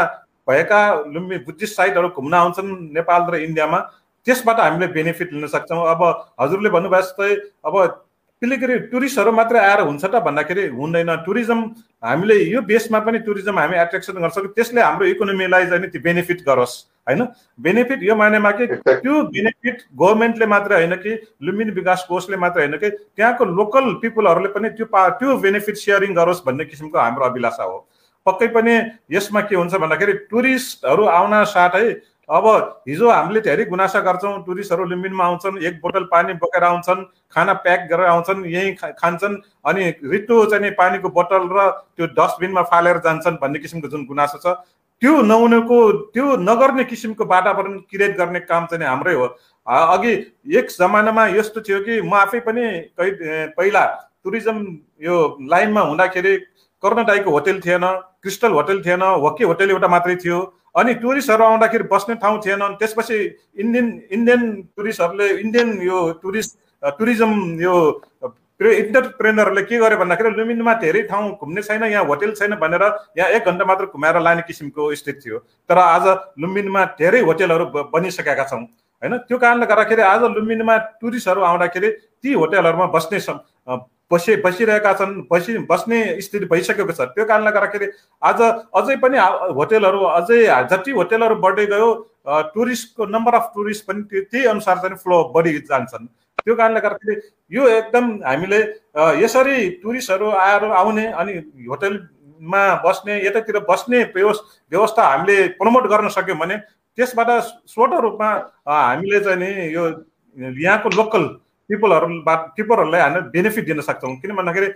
[0.47, 0.81] भएका
[1.15, 3.79] लुम्बी बुद्धिस्ट साइटहरू घुम्न आउँछन् नेपाल र इन्डियामा
[4.27, 6.01] त्यसबाट हामीले बेनिफिट लिन सक्छौँ। अब
[6.41, 7.29] हजुरले भन्नुभयो जस्तै
[7.65, 7.75] अब
[8.41, 11.59] पिलिग्री टुरिस्टहरू मात्रै आएर हुन्छ त भन्दाखेरि हुँदैन। टुरिज्म
[12.03, 16.73] हामीले यो बेसमा पनि टुरिज्म हामी एट्र्याक्सन गर्न त्यसले हाम्रो इकोनोमीलाई चाहिँ त्यो बेनिफिट गरोस्
[17.05, 17.21] होइन?
[17.61, 22.77] बेनिफिट यो मानेमा कि त्यो बेनिफिट गभर्मेन्टले मात्रै होइन कि लुम्बिनी विकास कोषले मात्रै होइन
[22.81, 27.63] कि त्यहाँको लोकल पिपुलहरूले पनि त्यो पा त्यो बेनिफिट सेयरिङ गरोस् भन्ने किसिमको हाम्रो अभिलाषा
[27.63, 27.77] हो।
[28.25, 28.73] पक्कै पनि
[29.11, 31.85] यसमा के हुन्छ भन्दाखेरि टुरिस्टहरू आउन साथै
[32.31, 32.45] अब
[32.87, 37.03] हिजो हामीले धेरै गुनासा गर्छौँ टुरिस्टहरू लुम्बिनमा आउँछन् एक बोतल पानी बोकेर आउँछन्
[37.35, 39.35] खाना प्याक गरेर आउँछन् यहीँ खान्छन्
[39.67, 44.55] अनि रित्तो चाहिँ पानीको बोतल र त्यो डस्टबिनमा फालेर जान्छन् भन्ने किसिमको जुन गुनासो छ
[45.01, 45.79] त्यो नहुनेको
[46.13, 49.25] त्यो नगर्ने किसिमको वातावरण क्रिएट गर्ने काम चाहिँ हाम्रै हो।
[49.67, 50.13] अघि
[50.55, 52.63] एक जमानामा यस्तो थियो कि म आफै पनि
[53.57, 53.83] पहिला
[54.23, 54.57] टुरिज्म
[55.03, 55.17] यो
[55.51, 56.37] लाइनमा हुँदाखेरि
[56.83, 57.85] कर्णटाईको होटेल थिएन
[58.23, 60.39] क्रिस्टल होटेल थिएन वकी होटेल एउटा मात्रै थियो।
[60.75, 63.17] अनि टुरिस्टहरू आउँदाखेरि बस्ने ठाउँ थिएन त्यसपछि
[63.59, 64.41] इन्डियन इन्डियन
[64.77, 66.57] टुरिस्टहरूले इन्डियन यो टुरिस्ट
[66.99, 67.75] टुरिज्म यो
[68.61, 72.83] इन्टरप्रेनरहरूले के गर्यो भन्दाखेरि लुम्बिनीमा धेरै ठाउँ घुम्ने छैन यहाँ होटेल छैन भनेर
[73.17, 75.37] यहाँ एक घन्टा मात्र घुमाएर लाने किसिमको स्थिति थियो।
[75.69, 76.07] तर आज
[76.39, 79.17] लुम्बिनीमा धेरै होटेलहरू बनिसकेका छौँ। होइन?
[79.17, 81.89] त्यो कारणले गर्दाखेरि आज लुम्बिनीमा टुरिस्टहरू आउँदाखेरि
[82.21, 83.19] ती होटेलहरूमा बस्ने
[84.11, 87.87] बसि बसिरहेका छन् बसि बस्ने स्थिति भइसकेको छ। त्यो कारणले गर्दाखेरि
[88.21, 88.41] आज
[88.75, 89.17] अझै पनि
[89.57, 90.39] होटेलहरू अझै
[90.71, 91.89] जति होटेलहरू बढ्दै गयो
[92.53, 96.05] टुरिस्टको नम्बर अफ टुरिस्ट पनि त्यही अनुसार चाहिँ फ्लो बढी जान्छन्।
[96.45, 97.15] त्यो कारणले गर्दाखेरि
[97.51, 98.59] यो एकदम हामीले
[99.21, 101.33] यसरी टुरिस्टहरू आएर आउने अनि
[101.69, 106.57] होटेलमा बस्ने यतातिर बस्ने व्यवस्था हामीले प्रमोट गर्न सक्यौँ भने
[106.97, 107.29] त्यसबाट
[107.69, 108.29] स्वत रूपमा
[108.67, 109.83] हामीले चाहिँ नि यो
[110.37, 111.23] यहाँको लोकल
[111.69, 114.67] पिपलहरूबाट पिपलहरूलाई हामीले बेनिफिट दिन सक्छौँ। किन भन्दाखेरि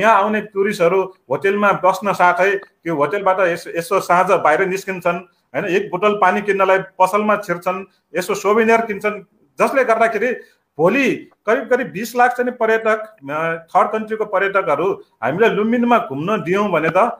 [0.00, 5.18] यहाँ आउने टुरिस्टहरू होटेलमा बस्न साथै त्यो होटेलबाट यसो यसो साँझ बाहिर निस्किन्छन्
[5.54, 5.64] होइन?
[5.66, 9.22] एक बोतल पानी किन्नलाई पसलमा छिर्छन् यसो सोभिनियर किन्छन्।
[9.58, 10.30] जसले गर्दाखेरि
[10.78, 11.06] भोलि
[11.46, 13.00] करिब करिब बिस लाख चाहिँ पर्यटक
[13.68, 14.86] थर्ड कन्ट्रीको पर्यटकहरू
[15.22, 17.10] हामीले लुम्बिनीमा घुम्न दियौँ भने त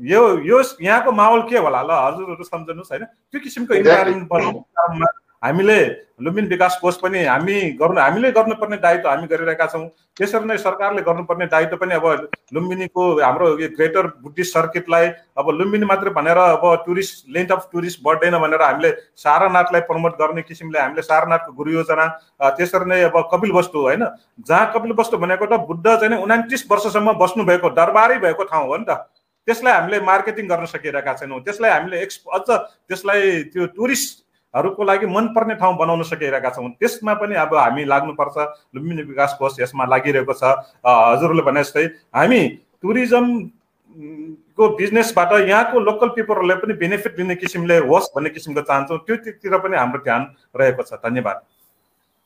[0.00, 1.82] यो यो यहाँको माहौल के होला?
[1.82, 3.04] ल हजुरहरू सम्झनुहोस् होइन?
[3.04, 5.78] त्यो किसिमको इन्भाइरोमेन्ट हामीले
[6.22, 11.02] लुम्बिनी विकास कोष पनि हामी गर्नु हामीले गर्नुपर्ने दायित्व हामी गरिरहेका छौँ। त्यसरी नै सरकारले
[11.02, 12.06] गर्नुपर्ने दायित्व पनि अब
[12.54, 18.02] लुम्बिनीको हाम्रो यो ग्रेटर बुद्धिस्ट सर्किटलाई अब लुम्बिनी मात्रै भनेर अब टुरिस्ट लेन्थ अफ टुरिस्ट
[18.04, 22.06] बढ्दैन भनेर हामीले सारनाथलाई प्रमोट गर्ने किसिमले हामीले सारनाथको गुरु योजना
[22.38, 24.06] त्यसरी नै अब कपिल वस्तु होइन?
[24.46, 28.84] जहाँ कपिल वस्तु भनेको त बुद्ध चाहिँ उनातिस वर्षसम्म बस्नुभएको दरबारै भएको ठाउँ हो नि
[28.86, 29.10] त।
[29.48, 34.22] त्यसलाई हामीले मार्केटिङ गर्न सकिरहेका छैनौँ। त्यसलाई हामीले एक्स अझ त्यसलाई त्यो टुरिस्ट
[34.54, 38.36] हरूको लागि मनपर्ने ठाउँ बनाउन सकिरहेका छौँ। त्यसमा पनि अब हामी लाग्नुपर्छ
[38.76, 40.44] लुम्बिनी विकास कोष यसमा लागिरहेको छ।
[40.84, 42.40] हजुरहरूले भने जस्तै हामी
[42.82, 49.76] टुरिज्मको बिजनेसबाट यहाँको लोकल पिपलहरूले पनि बेनिफिट लिने किसिमले होस् भन्ने किसिमको चाहन्छौँ। त्योतिर पनि
[49.76, 50.22] हाम्रो ध्यान
[50.56, 51.36] रहेको छ। धन्यवाद।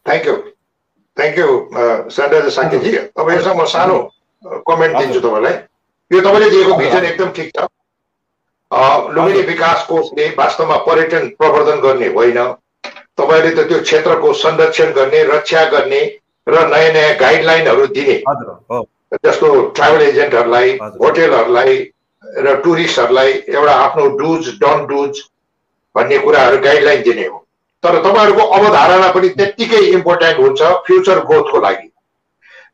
[0.07, 0.35] थ्याङ्क यू
[1.17, 1.49] थ्याङ्क यू
[2.11, 3.97] सन्डर साङ्केजी अब यसमा म सानो
[4.67, 5.55] कमेन्ट दिन्छु तपाईँलाई।
[6.11, 7.67] यो तपाईँले दिएको भिजन एकदम ठिक छ।
[8.71, 12.39] लुम्बिनी विकास कोषले वास्तवमा पर्यटन प्रवर्धन गर्ने होइन।
[13.19, 16.01] तपाईँले त त्यो क्षेत्रको संरक्षण गर्ने रक्षा गर्ने
[16.47, 18.17] र नयाँ नयाँ गाइडलाइनहरू दिने
[19.25, 21.77] जस्तो ट्राभल एजेन्टहरूलाई होटेलहरूलाई
[22.45, 25.23] र टुरिस्टहरूलाई एउटा आफ्नो डुज डन डुज
[25.95, 27.39] भन्ने कुराहरू गाइडलाइन दिने हो।
[27.85, 31.89] तर तपाईँहरूको अवधारणा पनि त्यत्तिकै इम्पोर्टेन्ट हुन्छ फ्युचर ग्रोथको लागि।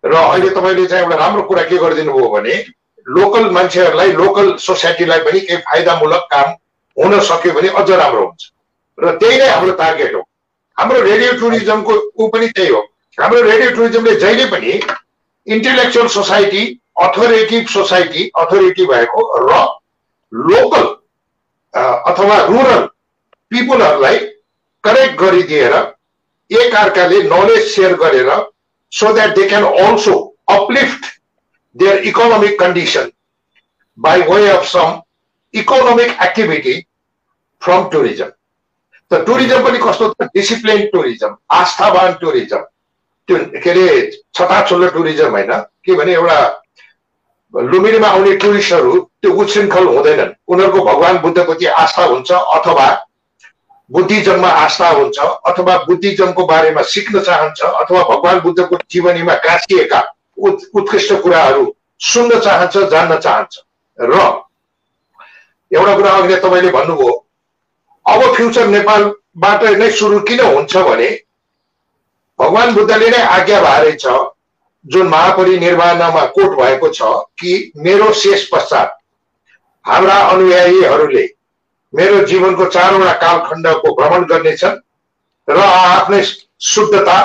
[0.04, 2.54] र अहिले तपाईँले चाहिँ एउटा राम्रो कुरा के गरिदिनु भयो भने
[3.06, 6.50] लोकल मान्छेहरूलाई लोकल सोसाइटीलाई पनि केही फाइदामूलक काम
[6.96, 8.50] हुन सक्यो भने अझ राम्रो हुन्छ।
[8.98, 10.20] र त्यही नै हाम्रो टार्गेट हो।
[10.76, 12.80] हाम्रो रेडियो टुरिज्मको ऊ पनि त्यही हो।
[13.18, 14.72] हाम्रो रेडियो टुरिज्मले जहिले पनि
[15.46, 16.64] intellectual society
[17.02, 19.62] authoritative society authority भएको र
[20.32, 20.86] लोकल
[22.10, 22.84] अथवा रुरल
[23.50, 24.18] पिपुलहरूलाई
[24.84, 25.74] करेक्ट गरिदिएर
[26.50, 28.30] एक अर्काले नलेज सेयर गरेर
[28.92, 30.14] so that they can also
[30.52, 31.04] uplift
[31.76, 33.10] their economic condition
[33.98, 35.02] by way of some
[35.54, 36.86] economic activity
[37.62, 38.30] from tourism.
[39.10, 40.28] त टुरिज्म पनि कस्तो छ?
[40.34, 42.58] डिसिप्लिन टुरिज्म आस्थावान टुरिज्म
[43.28, 43.86] त्यो के अरे
[44.34, 45.52] छताछुल्लो टुरिज्म होइन।
[45.84, 46.38] के भने एउटा
[47.54, 52.86] लुम्बिनीमा आउने टुरिस्टहरू त्यो उच्छृङ्खल हुँदैनन्। उनीहरूको भगवान् बुद्धप्रति आस्था हुन्छ अथवा
[53.92, 60.00] बुद्धिज्ममा आस्था हुन्छ अथवा बुद्धिज्मको बारेमा सिक्न चाहन्छ अथवा भगवान् बुद्धको जीवनीमा गाँसिएका
[60.38, 61.64] उत्कृष्ट कुराहरू
[62.00, 63.58] सुन्न चाहन्छ जान्न चाहन्छ।
[63.98, 64.20] र
[65.70, 67.12] एउटा कुरा अघि तपाईँले भन्नुभयो
[68.06, 71.10] अब फ्युचर नेपालबाट नै सुरु किन हुन्छ भने
[72.38, 74.16] भगवान् बुद्धले नै आज्ञा भएरै छ
[74.84, 78.96] जुन महापरिनिर्वाणमा कोट भएको छ कि मेरो शेष पश्चात
[79.84, 81.26] हाम्रा अनुयायीहरूले
[81.92, 84.80] मेरो जीवनको चारवटा कालखण्डको भ्रमण गर्नेछन्
[85.48, 86.22] र आफ्नै
[86.72, 87.16] शुद्धता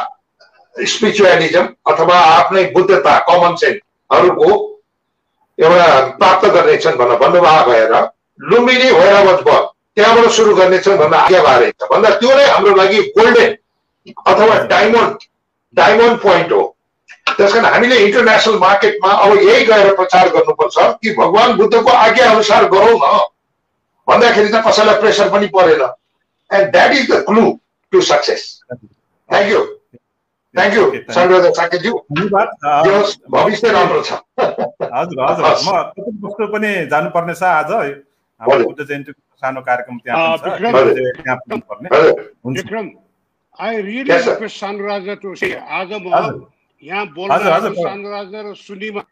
[0.85, 4.49] स्पिरिचुअलिजम अथवा आफ्नै बुद्धता कमन सेन्सहरूको
[5.57, 5.87] एउटा
[6.17, 7.93] प्राप्त गर्नेछन् भनेर भन्नुभएको भएर
[8.51, 9.61] लुम्बिनी भैरवत भयो
[9.95, 13.55] त्यहाँबाट सुरु गर्नेछन् भन्दा आज्ञा भएर भन्दा त्यो नै हाम्रो लागि गोल्डेन
[14.25, 15.23] अथवा डायमन्ड
[15.77, 16.61] डायमन्ड पोइन्ट हो।
[17.37, 22.67] त्यस कारण हामीले इन्टरनेसनल मार्केटमा अब यही गएर प्रचार गर्नुपर्छ कि भगवान् बुद्धको आज्ञा अनुसार
[22.69, 23.17] गरौँ न।
[24.07, 25.81] भन्दाखेरि त कसैलाई प्रेसर पनि परेन।
[26.51, 27.51] And that is the clue
[27.93, 29.61] to success thank you
[30.55, 30.83] thank you
[31.59, 31.93] साकेतज्यू
[33.35, 34.11] भविष्य राम्रो छ
[34.93, 37.71] हजुर हजुर। म कति वस्तु पनि जानुपर्ने छ आज
[38.41, 42.57] हाम्रो। बुद्ध जयन्तीको सानो कार्यक्रम त्यहाँ अ, पनि छ विक्रम। अहिले त्यहाँ पुग्नुपर्ने हजुर हुन्छ
[42.61, 42.87] Vikram,
[43.59, 44.33] I really Yes, sir.
[44.33, 46.41] request Sanraja to say, आज म हजुर
[46.83, 49.03] यहाँ हजुर, बोल्न हजुर, सर। Sanraja र सुनिमा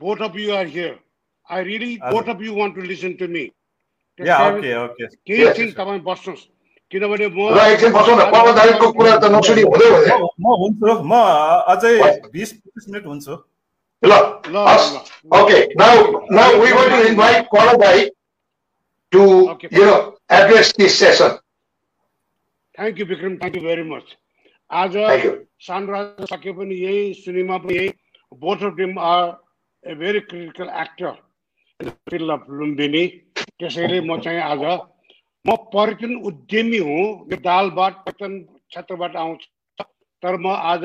[0.00, 0.96] both of you are here.
[1.50, 3.44] I really, हजुर। both of you want to listen to me.
[4.18, 5.74] त्यस या कारण ओके ओके केही Yes, छिन yes.
[5.76, 6.42] तपाईँ बस्नुहोस्
[6.94, 11.12] किनभने म एकछिन बसौँ न तारिकको कुरा त नसुनि हुँदै हुँदैन म हुन्छु म
[11.74, 11.94] अझै
[12.34, 13.34] बिस पच्चिस मिनट हुन्छु।
[14.02, 14.12] ल
[14.54, 14.56] ल
[15.32, 15.94] Okay, now,
[16.30, 18.10] now we want to invite Kwalabai
[19.12, 19.68] to, Okay.
[19.72, 21.40] you know, address this session.
[22.78, 24.06] Thank you Vikram thank you very much
[24.70, 24.94] आज.
[25.66, 27.88] सानराज सके पनि यही सुनिमा पनि यही
[28.32, 29.22] both of them are
[29.84, 31.14] a very critical actor
[31.80, 33.06] in field of Lumbini
[33.58, 34.62] त्यसैले म चाहिँ आज
[35.44, 38.38] म पर्यटन उद्यमी हुँ यो दालबाट पर्यटन
[38.70, 39.40] क्षेत्रबाट आउँछ।
[40.22, 40.84] तर म आज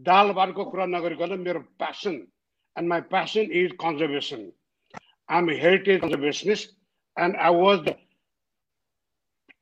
[0.00, 2.14] दालबाटको कुरा नगरिकन मेरो passion
[2.76, 4.40] and my passion is conservation
[5.28, 6.70] I am heritage conservationist
[7.16, 7.94] and I was the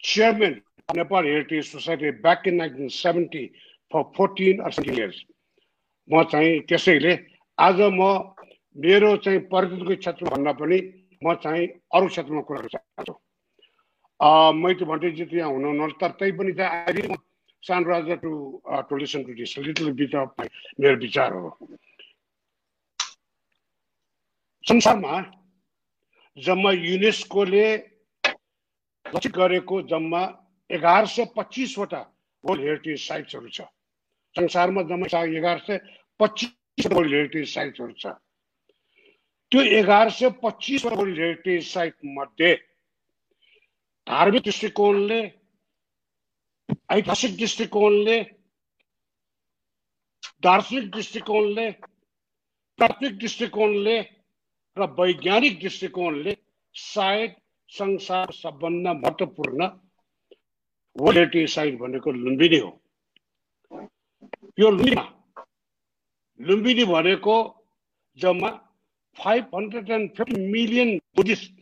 [0.03, 0.55] chairman
[0.89, 3.53] of Nepal Heritage Society back in 1970
[3.93, 5.17] for 14 or 17 years.
[6.11, 7.13] म चाहिँ त्यसैले
[7.59, 8.09] आज म
[8.77, 10.79] मेरो चाहिँ पर्यटनको क्षेत्र भन्दा पनि
[11.23, 13.15] म चाहिँ अरू क्षेत्रमा कुरा गर्न चाहन्छु।
[14.21, 17.17] मैले भन्टेजी त यहाँ हुनुहुन्न तर तै पनि चाहिँ अहिले
[17.63, 18.31] सान राजा to
[18.89, 20.41] to listen to this little bit of
[20.81, 21.51] मेरो विचार हो।
[24.65, 25.15] संसारमा
[26.37, 27.67] जम्मा युनेस्कोले
[29.07, 30.23] लक्षित गरेको जम्मा
[30.71, 32.01] एघार सय पच्चिसवटा
[32.45, 33.61] वर्ल्ड हेरिटेज साइट्सहरू छ।
[34.37, 35.79] संसारमा जम्मा एघार सय
[36.21, 38.07] पच्चिस वर्ल्ड हेरिटेज साइट्सहरू छ।
[39.53, 42.57] त्यो एघार सय पच्चिसवटा वर्ल्ड हेरिटेज साइट मध्ये
[44.11, 45.21] धार्मिक दृष्टिकोणले
[46.91, 48.21] ऐतिहासिक दृष्टिकोणले
[50.43, 51.71] दार्शनिक दृष्टिकोणले
[52.79, 53.99] प्राथमिक दृष्टिकोणले
[54.77, 56.35] र वैज्ञानिक दृष्टिकोणले
[56.75, 57.35] सायद
[57.71, 59.69] संसार सबभन्दा महत्त्वपूर्ण
[60.97, 62.71] वर्ल्ड साइट भनेको लुम्बिनी हो।
[64.59, 65.07] यो लुम्बिनीमा
[66.41, 67.37] लुम्बिनी भनेको
[68.19, 68.51] जम्मा
[69.19, 71.60] five hundred and fifty million Buddhist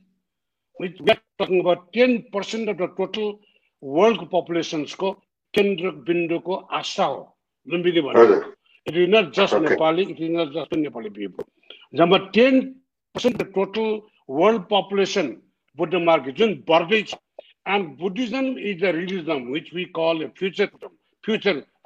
[0.81, 3.33] ten percent of the total
[3.83, 5.13] world केन्द्र
[5.55, 7.21] केन्द्रबिन्दुको आशा हो
[7.69, 8.01] Lumbini
[8.87, 11.29] it is not just Nepali it is not just Nepali
[11.95, 12.61] जम्मा ten
[13.15, 15.37] total world population
[15.79, 15.95] Buddha
[16.37, 17.15] जुन बढ्दैछ
[17.69, 20.25] and Buddhism is a religion which we call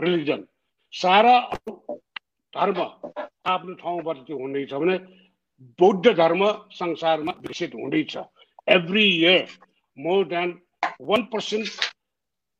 [0.02, 0.44] religion
[0.94, 1.38] सारा
[2.52, 2.80] धर्म
[3.46, 4.96] आफ्नो ठाउँबाट त्यो हुँदैछ भने
[5.78, 8.16] बौद्ध धर्म संसारमा विकसित हुँदैछ
[8.68, 9.46] year
[9.98, 10.58] more than
[11.02, 11.68] one percent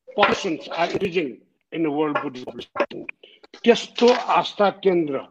[0.07, 1.29] persons are increasing
[1.71, 2.95] in world Buddhist
[3.63, 5.21] त्यस्तो आस्था केन्द्र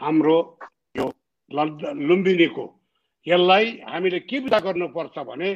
[0.00, 0.36] हाम्रो
[0.96, 1.06] यो
[1.50, 2.66] लुम्बिनीको
[3.26, 5.50] यसलाई हामीले के विचार गर्नुपर्छ भने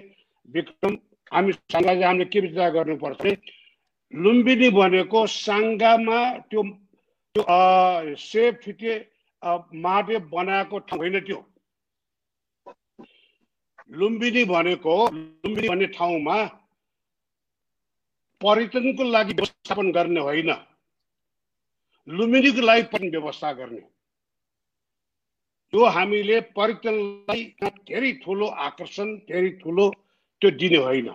[0.48, 0.96] विक्रम
[1.32, 3.36] हामी साङ्गाले हामीले के विचार गर्नुपर्छ भने
[4.14, 6.62] लुम्बिनी भनेको साङ्गामा त्यो
[7.34, 8.94] त्यो सेप फिटे
[9.78, 11.38] माटे बनाएको ठाउँ होइन त्यो
[13.99, 16.36] लुम्बिनी भनेको लुम्बिनी भन्ने ठाउँमा
[18.40, 20.51] पर्यटनको लागि व्यवस्थापन गर्ने होइन।
[22.09, 23.80] लुम्बिनीको लागि पनि व्यवस्था गर्ने
[25.72, 27.42] त्यो हामीले पर्यटनलाई
[27.88, 29.84] धेरै ठुलो आकर्षण धेरै ठुलो
[30.42, 31.09] त्यो दिने होइन।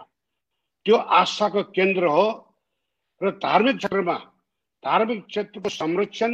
[0.85, 2.25] त्यो आस्थाको केन्द्र हो
[3.21, 4.17] र धार्मिक क्षेत्रमा
[4.83, 6.31] धार्मिक क्षेत्रको संरक्षण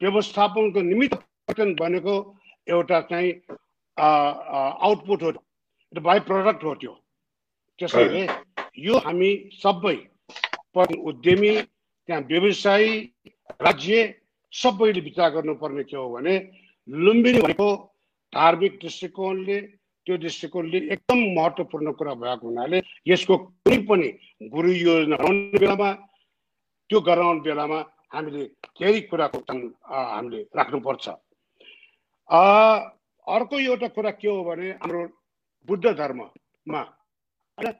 [0.00, 2.14] व्यवस्थापनको निमित्त पर्यटन बनेको
[2.66, 3.32] एउटा चाहिँ
[3.96, 5.30] आउटपुट हो।
[5.92, 6.92] बाई प्रडक्ट हो त्यो
[7.78, 8.26] त्यसैले
[8.78, 9.30] यो हामी
[9.62, 9.96] सबै
[10.76, 12.90] उद्यमी त्यहाँ व्यवसायी
[13.60, 14.14] राज्य
[14.52, 16.34] सबैले विचार गर्नुपर्ने के हो भने
[16.88, 17.68] लुम्बिनी भनेको
[18.32, 19.60] धार्मिक दृष्टिकोणले
[20.06, 24.08] त्यो दृष्टिकोणले एकदम महत्त्वपूर्ण कुरा भएको हुनाले यसको कुनै पनि
[24.52, 25.90] गुरु योजना बनाउने बेलामा
[26.90, 27.78] त्यो गराउने बेलामा
[28.14, 28.44] हामीले
[28.78, 29.38] केही कुराको
[29.90, 31.08] हामीले राख्नुपर्छ
[33.26, 35.02] अर्को एउटा कुरा के हो भने हाम्रो
[35.68, 36.80] बुद्ध धर्ममा।
[37.58, 37.72] होइन?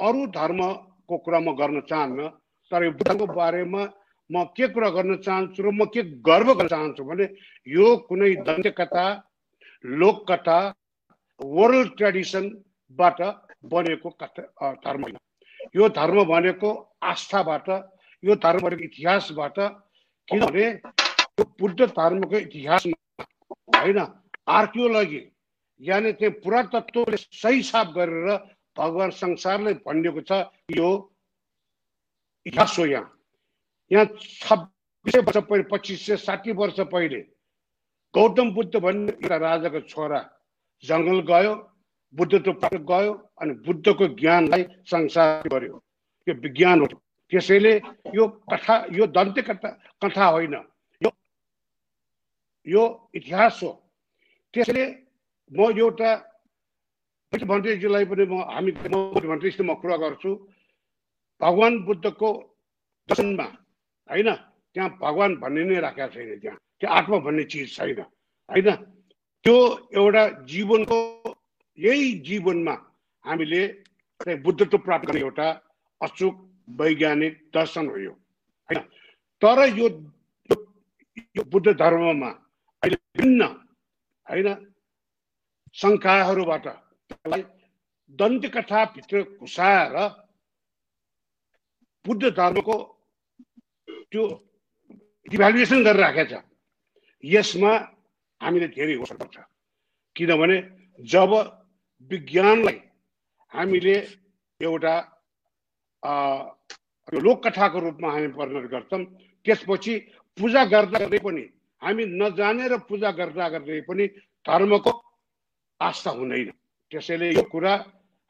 [0.00, 2.28] अरू धर्मको कुरा म गर्न चाहन्न
[2.72, 3.82] तर यो बुद्धको बारेमा
[4.30, 7.24] म के कुरा गर्न चाहन्छु र म के गर्व गर्न चाहन्छु भने
[7.66, 9.06] यो कुनै दन्त्य कथा
[9.84, 10.58] लोककथा
[11.40, 13.20] वर्ल्ड ट्रेडिसनबाट
[13.72, 15.18] बनेको कथा धर्म होइन।
[15.76, 16.70] यो धर्म भनेको
[17.02, 17.68] आस्थाबाट
[18.22, 19.58] यो धर्म भनेको इतिहासबाट
[20.28, 23.24] किनभने यो बुद्ध धर्मको इतिहासमा
[23.78, 23.98] होइन
[24.58, 25.20] आर्कियोलोजी
[25.80, 28.28] यानि त्यो पुरातत्वले सही साफ गरेर
[28.76, 30.32] भगवान् संसारले भनिएको छ
[30.70, 30.88] यो
[32.46, 33.06] इतिहास हो यहाँ।
[33.90, 34.06] यहाँ
[34.42, 37.20] छब्बिस वर्ष पहिले पच्चिस सय साठी वर्ष पहिले
[38.14, 40.20] गौतम बुद्ध भन्ने एउटा राजाको छोरा
[40.84, 41.54] जङ्गल गयो
[42.14, 45.76] बुद्धत्व प्राप्त गयो अनि बुद्धको ज्ञानलाई संसार गर्यो।
[46.26, 46.86] यो विज्ञान हो।
[47.32, 47.74] त्यसैले
[48.14, 49.68] यो कथा यो दन्त्य कथा
[50.02, 50.54] कथा होइन।
[51.02, 51.10] यो
[52.66, 52.82] यो
[53.14, 53.70] इतिहास हो।
[54.54, 54.84] त्यसैले
[55.50, 56.10] म एउटा
[57.32, 58.70] मन्त्रीजीलाई पनि म हामी
[59.24, 60.30] मन्त्रीसित म कुरा गर्छु।
[61.40, 62.28] भगवान् बुद्धको
[63.08, 63.46] दर्शनमा
[64.08, 64.28] होइन
[64.74, 68.00] त्यहाँ भगवान् भन्ने नै राखेको छैन त्यहाँ। त्यो आत्मा भन्ने चिज छैन
[68.48, 68.68] होइन।
[69.44, 69.56] त्यो
[69.98, 70.98] एउटा जीवनको
[71.78, 72.74] यही जीवनमा
[73.24, 73.62] हामीले
[74.44, 75.46] बुद्धत्व प्राप्त गर्ने एउटा
[76.00, 76.34] अचुक
[76.78, 78.12] वैज्ञानिक दर्शन हो यो
[78.68, 78.80] होइन।
[79.42, 79.86] तर यो
[81.52, 82.30] बुद्ध धर्ममा
[82.82, 83.40] अहिले भिन्न
[84.26, 84.48] होइन
[85.76, 86.66] शङ्काहरूबाट
[88.18, 89.96] दन्त कथाभित्र घुसाएर
[92.04, 92.76] बुद्ध धर्मको
[94.10, 94.24] त्यो
[95.26, 96.42] इभ्यालुएसन गरेर राखेको छ
[97.24, 97.72] यसमा
[98.40, 99.36] हामीले धेरै पर्छ
[100.16, 100.56] किनभने
[101.00, 101.32] जब
[102.10, 102.78] विज्ञानलाई
[103.52, 103.94] हामीले
[104.60, 104.94] एउटा
[107.18, 109.04] लोककथाको रूपमा हामी परिणत गर्छौँ
[109.46, 109.94] त्यसपछि
[110.38, 111.44] पूजा गर्दा गर्दै पनि
[111.82, 114.06] हामी नजानेर पूजा गर्दा गर्दै पनि
[114.46, 114.92] धर्मको
[115.88, 116.50] आस्था हुँदैन।
[116.90, 117.74] त्यसैले यो कुरा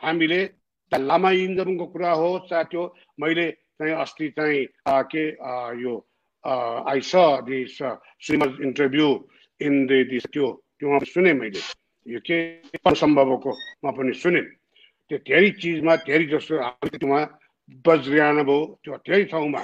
[0.01, 0.41] हामीले
[0.93, 2.83] लामा इन्जमको कुरा हो चाहे त्यो
[3.21, 3.47] मैले
[3.79, 4.67] चाहिँ अस्ति चाहिँ
[5.13, 5.25] के
[5.83, 5.95] यो
[6.45, 7.13] आई स
[7.49, 7.77] दिस
[8.25, 9.09] श्रीमद इन्टरभ्यू
[9.61, 10.47] इन दिस त्यो
[10.79, 11.61] त्यो सुने मैले।
[12.07, 12.39] यो के
[12.95, 13.51] सम्भवको
[13.85, 14.41] म पनि सुने।
[15.11, 16.55] त्यो धेरै चिजमा धेरै जस्तो
[17.07, 17.25] उहाँ
[17.87, 19.63] वज्रयान भयो। त्यो धेरै ठाउँमा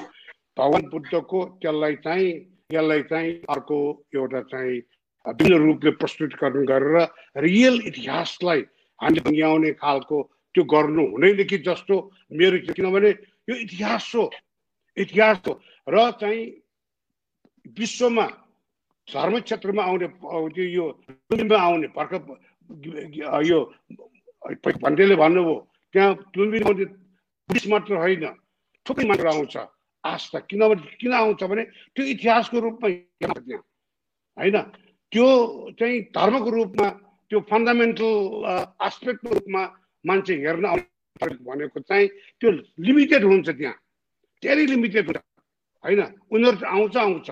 [0.59, 2.31] भगवान् बुद्धको त्यसलाई चाहिँ
[2.73, 3.79] यसलाई चाहिँ अर्को
[4.15, 4.81] एउटा चाहिँ
[5.29, 6.97] विभिन्न रूपले प्रस्तुतिकरण गरेर
[7.45, 8.61] रियल इतिहासलाई
[9.01, 10.17] हामीले भङ्ग्याउने खालको
[10.55, 11.05] त्यो गर्नु
[11.45, 11.97] कि जस्तो
[12.33, 13.11] मेरो किनभने
[13.49, 14.25] यो इतिहास हो।
[14.97, 15.53] इतिहास हो।
[15.89, 16.45] र चाहिँ
[17.79, 18.27] विश्वमा
[19.09, 20.09] धर्म क्षेत्रमा आउने
[20.73, 20.85] यो
[21.57, 22.21] आउने भर्खर
[23.45, 23.59] यो
[24.83, 25.57] भन्टेले भन्नुभयो
[25.95, 28.25] त्यहाँ तुलबिनी बुद्धिस्ट मात्र होइन
[28.87, 29.57] थुप्रै मात्र आउँछ।
[30.05, 31.63] आस्था किनभने किन आउँछ भने
[31.95, 32.89] त्यो इतिहासको रूपमा
[34.37, 34.57] होइन?
[35.13, 35.27] त्यो
[35.79, 36.89] चाहिँ धर्मको रूपमा
[37.31, 38.09] त्यो फन्डामेन्टल
[38.87, 39.63] एस्पेक्टको रूपमा
[40.05, 40.65] मान्छे हेर्न
[41.21, 42.09] भनेको चाहिँ
[42.41, 42.51] त्यो
[42.87, 43.75] लिमिटेड हुन्छ त्यहाँ।
[44.43, 45.21] धेरै लिमिटेड हुन्छ
[45.85, 46.01] होइन?
[46.33, 47.31] उनीहरू आउँछ आउँछ।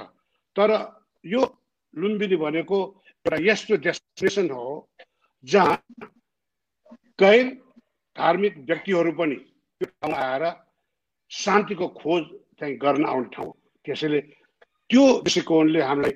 [0.57, 0.71] तर
[1.25, 1.43] यो
[1.95, 2.79] लुम्बिनी भनेको
[3.27, 4.65] एउटा यस्तो डेस्टिनेसन हो
[5.45, 5.77] जहाँ
[7.21, 7.45] गैर
[8.17, 9.37] धार्मिक व्यक्तिहरू पनि
[9.81, 10.45] त्यो ठाउँ आएर
[11.31, 12.23] शान्तिको खोज
[12.61, 13.53] चाहिँ गर्न आउने ठाउँ
[13.85, 14.21] त्यसैले
[14.91, 16.15] त्यो दृष्टिकोणले हामीलाई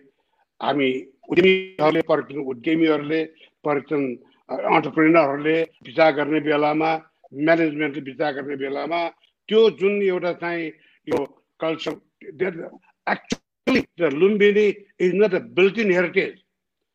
[0.61, 0.89] हामी
[1.31, 3.20] उद्यमीहरूले पर्यटन उद्यमीहरूले
[3.64, 4.03] पर्यटन
[4.49, 5.57] अन्टरप्रेनरहरूले
[5.89, 6.91] विचार गर्ने बेलामा
[7.47, 9.01] म्यानेजमेन्टले विचार गर्ने बेलामा
[9.49, 10.66] त्यो जुन एउटा चाहिँ
[11.07, 11.18] यो
[11.61, 11.95] culture
[13.07, 13.83] actually
[14.20, 14.66] Lumbini
[15.07, 16.35] is not a built in heritage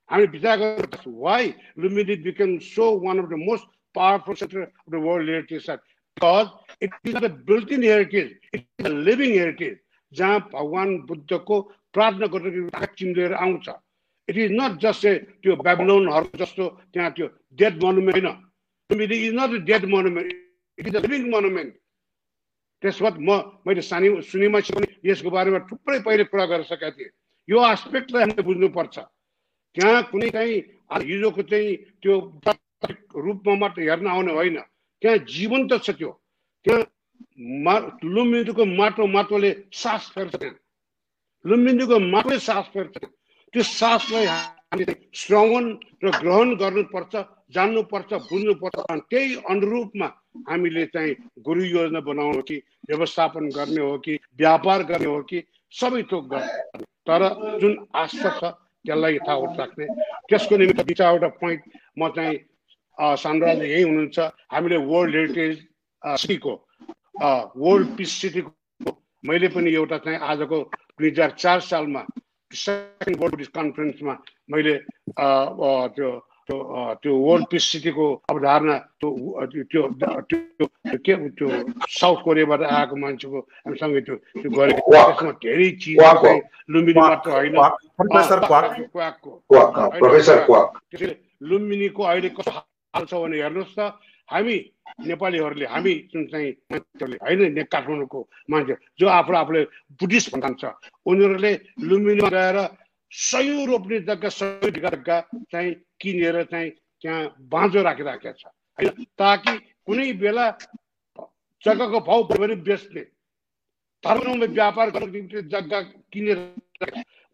[0.09, 1.53] हामी विचार गर्नु why
[1.85, 3.65] Lumbini become so one of the most
[3.95, 5.79] powerful sector of the world heritage site
[6.17, 9.75] because it is a built in heritage it is a living heritage
[10.13, 11.61] जहाँ भगवान् बुद्धको
[11.95, 13.69] प्रार्थना गर्दाखेरि चिम्लेर आउँछ।
[14.29, 17.27] It is not just a त्यो बेबलोनहरू जस्तो त्यहाँ त्यो
[17.59, 20.31] डेड मोनुमेन्ट होइन it is not dead monument
[20.77, 21.73] it is a living monument
[22.83, 27.11] त्यसबाट म मैले सानी सुनिमा पनि यसको बारेमा थुप्रै पहिले कुरा गरिसकेका थिएँ
[27.49, 30.57] यो आस्पेक्टलाई हामीले बुझ्नुपर्छ त्यहाँ कुनै चाहिँ
[31.03, 32.15] हिजोको चाहिँ त्यो
[33.17, 34.57] रूपमा मात्र हेर्न आउने होइन
[35.01, 36.11] त्यहाँ जीवन त छ त्यो
[36.65, 36.83] त्यहाँ
[37.61, 40.55] मा लुम्बिनीको माटो माटोले सास फेर्छ त्यहाँ
[41.45, 42.93] लुम्बिनीको माटोले सास फेर्छ
[43.55, 45.65] त्यो सासलाई हामीले श्रवण
[46.03, 47.13] र ग्रहण गर्नुपर्छ
[47.55, 48.75] जान्नुपर्छ बुझ्नुपर्छ
[49.11, 50.07] त्यही अनुरूपमा
[50.49, 52.57] हामीले चाहिँ गुरु योजना बनाउनु हो कि
[52.89, 55.39] व्यवस्थापन गर्ने हो कि व्यापार गर्ने हो कि
[55.71, 57.21] सबै थोक गर्ने तर
[57.61, 58.43] जुन आस्था छ
[58.83, 59.85] त्यसलाई यथावत राख्ने।
[60.27, 61.61] त्यसको निमित्त दुई चारवटा पोइन्ट
[61.99, 62.35] म चाहिँ
[63.23, 64.19] साम्राज्य यही हुनुहुन्छ।
[64.51, 65.55] हामीले वर्ल्ड हेरिटेज
[66.03, 66.53] सिटीको
[67.63, 68.91] वर्ल्ड पिस सिटीको
[69.23, 70.61] मैले पनि एउटा चाहिँ आजको
[70.99, 72.03] दुई हजार चार सालमा
[72.51, 74.13] सेकेन्ड वर्ल्ड कन्फरेन्समा
[74.51, 74.73] मैले
[75.95, 76.09] त्यो
[76.45, 76.57] त्यो
[77.01, 79.09] त्यो वर्ल्ड पिस सिटीको अवधारणा त्यो
[79.71, 81.47] त्यो त्यो के त्यो
[81.89, 85.97] साउथ कोरियाबाट आएको मान्छेको हामीसँग त्यो त्यो गरेको त्यसमा धेरै चिज
[86.69, 87.55] लुम्बिनी मात्र होइन।
[91.49, 93.81] लुम्बिनीको अहिले कस्तो हाल छ भने हेर्नुहोस् त।
[94.29, 94.57] हामी
[95.07, 98.19] नेपालीहरूले हामी जुन चाहिँ मान्छेहरूले होइन काठमाडौँको
[98.49, 99.61] मान्छे। जो आफू आफूले
[99.99, 100.63] बुद्धिस्ट भन्छ
[101.05, 102.57] उनीहरूले लुम्बिनीमा गएर
[103.11, 105.17] सयौँ रोप्ने जग्गा सय जग्गा
[105.51, 106.69] चाहिँ किनेर चाहिँ
[107.01, 107.21] त्यहाँ
[107.51, 108.43] बाँझो राखिराखेका छ।
[108.77, 109.53] होइन ताकि
[109.87, 110.45] कुनै बेला
[111.63, 113.01] जग्गाको भाउ भने बेच्ने।
[114.03, 115.79] धर्ममा व्यापार गर्नको निम्ति जग्गा
[116.13, 116.37] किनेर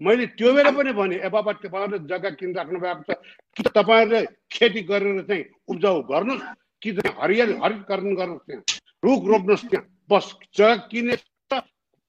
[0.01, 4.21] मैले त्यो बेला पनि भने ए बाबा तपाईँहरूले जग्गा किनिराख्नु भएको छ। तपाईँहरूले
[4.51, 6.43] खेती गरेर चाहिँ उब्जाउ गर्नुहोस्
[6.81, 8.63] कि हरियाली हरितकरण गर्नुहोस् त्यहाँ
[9.03, 11.15] रुख रोप्नुहोस् त्यहाँ बस जग्गा किने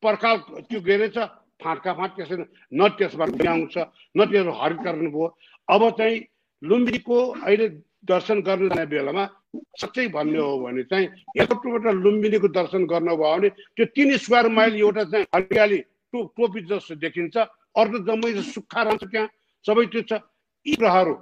[0.03, 3.77] पर्खाल त्यो के अरे छ फाँटका फाँट त्यसरी न त्यसबाट आउँछ
[4.15, 5.27] न त्यसबाट हरितकरण भयो
[5.69, 6.21] अब चाहिँ
[6.63, 7.69] लुम्बिनीको अहिले
[8.05, 11.07] दर्शन गर्न जाने बेलामा साँच्चै भन्ने हो भने चाहिँ
[11.37, 15.79] यत्रोबाट लुम्बिनीको दर्शन गर्नुभयो भने त्यो तिन स्क्वायर माइल एउटा चाहिँ हरियाली
[16.15, 17.37] टो टोपी जस्तो देखिन्छ
[17.75, 19.29] अर्को जम्मै सुक्खा रहन्छ त्यहाँ
[19.65, 20.21] सबै त्यो छ
[20.67, 21.15] यी कुराहरू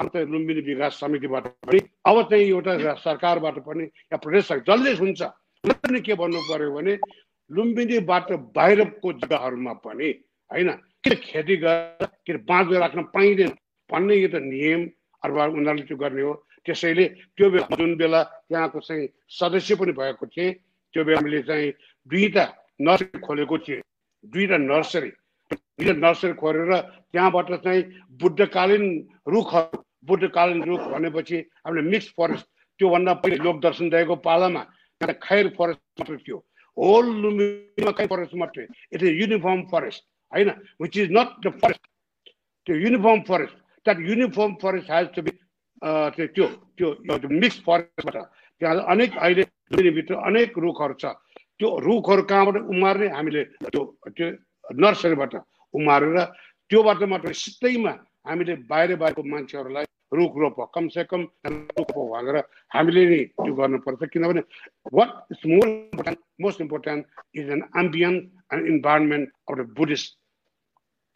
[0.00, 5.22] अन्त लुम्बिनी विकास समितिबाट पनि अब चाहिँ एउटा सरकारबाट पनि या प्रदेश जसले हुन्छ
[5.64, 6.94] पनि के भन्नु पर्यो भने
[7.50, 10.08] लुम्बिनीबाट बाहिरको जग्गाहरूमा पनि
[10.50, 10.70] होइन
[11.04, 13.52] किन खेती गरेर किन बाँझो राख्न पाइँदैन
[13.90, 14.88] भन्ने यो त नियम
[15.22, 16.32] अथवा उनीहरूले त्यो गर्ने हो।
[16.66, 17.04] त्यसैले
[17.36, 20.52] त्यो बेला जुन बेला त्यहाँको चाहिँ सदस्य पनि भएको थिएँ
[20.94, 21.72] त्यो बेला हामीले चाहिँ
[22.08, 22.44] दुईवटा
[22.80, 23.80] नर्सरी खोलेको थिएँ
[24.24, 25.10] दुईवटा नर्सरी
[25.52, 26.72] दुईवटा नर्सरी खोलेर
[27.12, 27.82] त्यहाँबाट चाहिँ
[28.20, 28.84] बुद्धकालीन
[29.28, 31.36] रुखहरू बुद्धकालीन रुख भनेपछि
[31.66, 32.46] हामीले मिक्स फरेस्ट
[32.80, 34.62] त्योभन्दा पहिले लोक दर्शन दिएको पालामा
[35.00, 36.38] खैर फरेस्ट मात्र थियो।
[36.76, 40.50] होल लुम्बिनीमा खैर फरेस्ट मात्रै। इट इज युनिफर्म फरेस्ट होइन?
[40.82, 41.84] Which is not the forest
[42.66, 43.54] त्यो uniform forest
[43.86, 45.30] that uniform forest has to be
[46.34, 46.46] त्यो
[46.78, 48.16] त्यो मिक्स फरेस्टबाट
[48.60, 51.04] त्यहाँ अनेक अहिले भित्र अनेक रुखहरू छ।
[51.58, 53.08] त्यो रुखहरू कहाँबाट उमार्ने?
[53.08, 53.42] हामीले
[53.72, 53.82] त्यो
[54.16, 54.30] त्यो
[54.74, 55.34] नर्सरीबाट
[55.74, 56.18] उमारेर
[56.70, 57.92] त्योबाट मात्र सिधैमा
[58.26, 62.36] हामीले बाहिर बाहिरको मान्छेहरूलाई रुख रोप कमसे कम भनेर
[62.74, 64.42] हामीले नै त्यो गर्नुपर्छ किनभने
[64.98, 67.02] what is more important most important
[67.38, 68.14] is an ambience
[68.52, 70.08] and environment of the Buddhist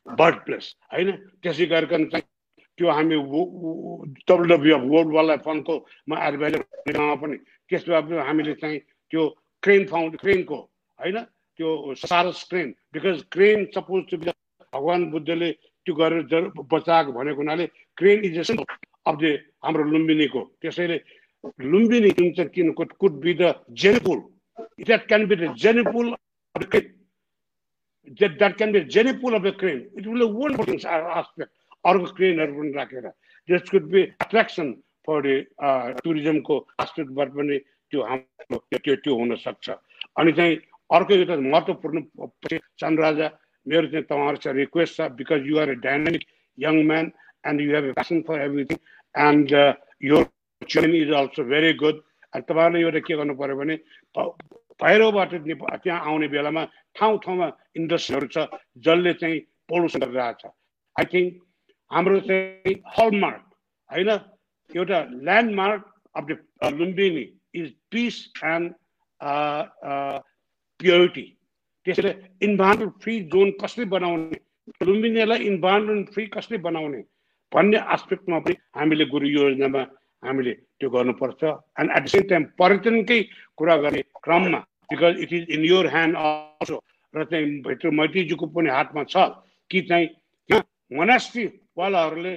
[0.07, 1.11] birth place होइन?
[1.43, 3.17] त्यसै गरिकन त्यो हामी
[4.29, 6.63] डब्लुडब्लुएफ वर्ल्ड वाइल्ड फन्डकोमा एडभाइजर
[7.23, 7.37] पनि
[7.71, 8.79] त्यसमा हामीले चाहिँ
[9.11, 9.29] त्यो
[9.63, 10.59] क्रेन फाउन्ड क्रेनको
[10.99, 11.19] होइन?
[11.61, 15.51] त्यो सारस crane because crane suppose to भगवान् बुद्धले
[15.87, 17.67] त्यो गरेर बचाएको भनेको हुनाले
[18.01, 18.65] crane is a
[19.09, 19.25] of the
[19.65, 20.97] हाम्रो लुम्बिनीको। त्यसैले
[21.73, 23.53] लुम्बिनी जुन चाहिँ किन could be the
[23.83, 24.19] gene pool
[24.89, 26.87] that can be the gene pool of the crane
[28.41, 30.23] that can be gene pool of the crane it will
[30.89, 31.53] aspect
[31.85, 33.13] अर्को क्रेनहरू पनि राखेर।
[33.49, 34.73] जस कुड बी एट्र्याक्सन
[35.05, 35.29] फर
[36.05, 37.59] टुरिज्मको आस्पेक्टबाट पनि
[37.93, 39.71] त्यो हाम्रो त्यो त्यो हुनसक्छ
[40.21, 40.57] अनि चाहिँ
[40.91, 42.03] अर्को एउटा महत्त्वपूर्ण
[42.77, 43.29] चन्द्रराजा
[43.67, 46.23] मेरो चाहिँ तपाईँहरू रिक्वेस्ट छ because you are a dynamic
[46.59, 47.11] young man
[47.45, 48.79] and you have a passion for everything
[49.15, 49.53] and
[50.05, 50.23] यो
[50.63, 53.77] train is also very good अनि तपाईँहरूले एउटा के गर्नु पऱ्यो भने
[54.81, 56.65] बाहिरबाट त्यहाँ आउने बेलामा
[56.97, 58.47] ठाउँ ठाउँमा इन्डस्ट्रीहरू छ
[58.81, 59.39] जसले चाहिँ
[59.69, 60.53] पोल्युसन छ
[60.97, 61.39] आई थिङ्क
[61.91, 63.45] हाम्रो चाहिँ हलमार्क
[63.91, 64.11] होइन
[64.71, 65.85] एउटा landmark
[66.15, 67.25] of the Lumbini
[67.55, 68.67] is peace and
[70.81, 71.23] purity
[71.87, 72.13] त्यसैले
[72.43, 74.37] इन्भाइरोमेन्ट फ्री जोन कसरी बनाउने?
[74.87, 77.01] लुम्बिनीलाई इन्भाइरोमेन्ट फ्री कसरी बनाउने?
[77.53, 79.83] भन्ने आस्पेक्टमा पनि हामीले गुरु योजनामा
[80.23, 81.43] हामीले त्यो गर्नुपर्छ।
[81.81, 83.21] And at the same time पर्यटनकै
[83.57, 84.59] कुरा गर्ने क्रममा
[84.91, 86.77] because it is in your hand also
[87.15, 89.17] र चाहिँ भित्र मैत्रीजीको पनि हातमा छ
[89.71, 90.63] कि चाहिँ त्यहाँ
[90.93, 91.45] मोनास्ट्री
[91.79, 92.35] वालाहरूले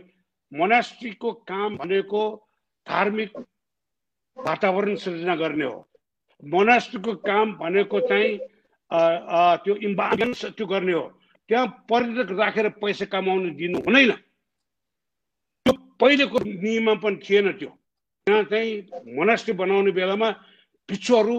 [0.52, 2.22] मोनास्ट्रीको काम भनेको
[2.88, 3.38] धार्मिक
[4.38, 5.78] वातावरण सृजना गर्ने हो।
[6.52, 8.32] मोनास्ट्रीको काम भनेको चाहिँ
[9.64, 11.06] त्यो इम्बालेन्स त्यो गर्ने हो।
[11.50, 17.70] त्यहाँ पर्यटक राखेर पैसा कमाउनु दिनु हुँदैन। त्यो पहिलेको नियममा पनि थिएन त्यो।
[18.28, 18.72] त्यहाँ चाहिँ
[19.16, 20.30] मोनास्ट्री बनाउने बेलामा
[20.90, 21.38] भिक्षुहरू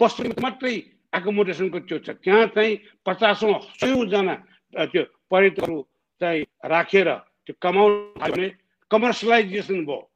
[0.00, 0.74] बस्ने मात्रै
[1.14, 4.34] एकोमोडेसनको त्यो छ। त्यहाँ चाहिँ पचासौँ सयौँजना
[4.74, 5.78] त्यो पर्यटकहरू
[6.20, 7.08] चाहिँ राखेर
[7.46, 8.48] त्यो कमाउनु भने
[8.90, 10.09] कमर्सियलाइजेसन भयो।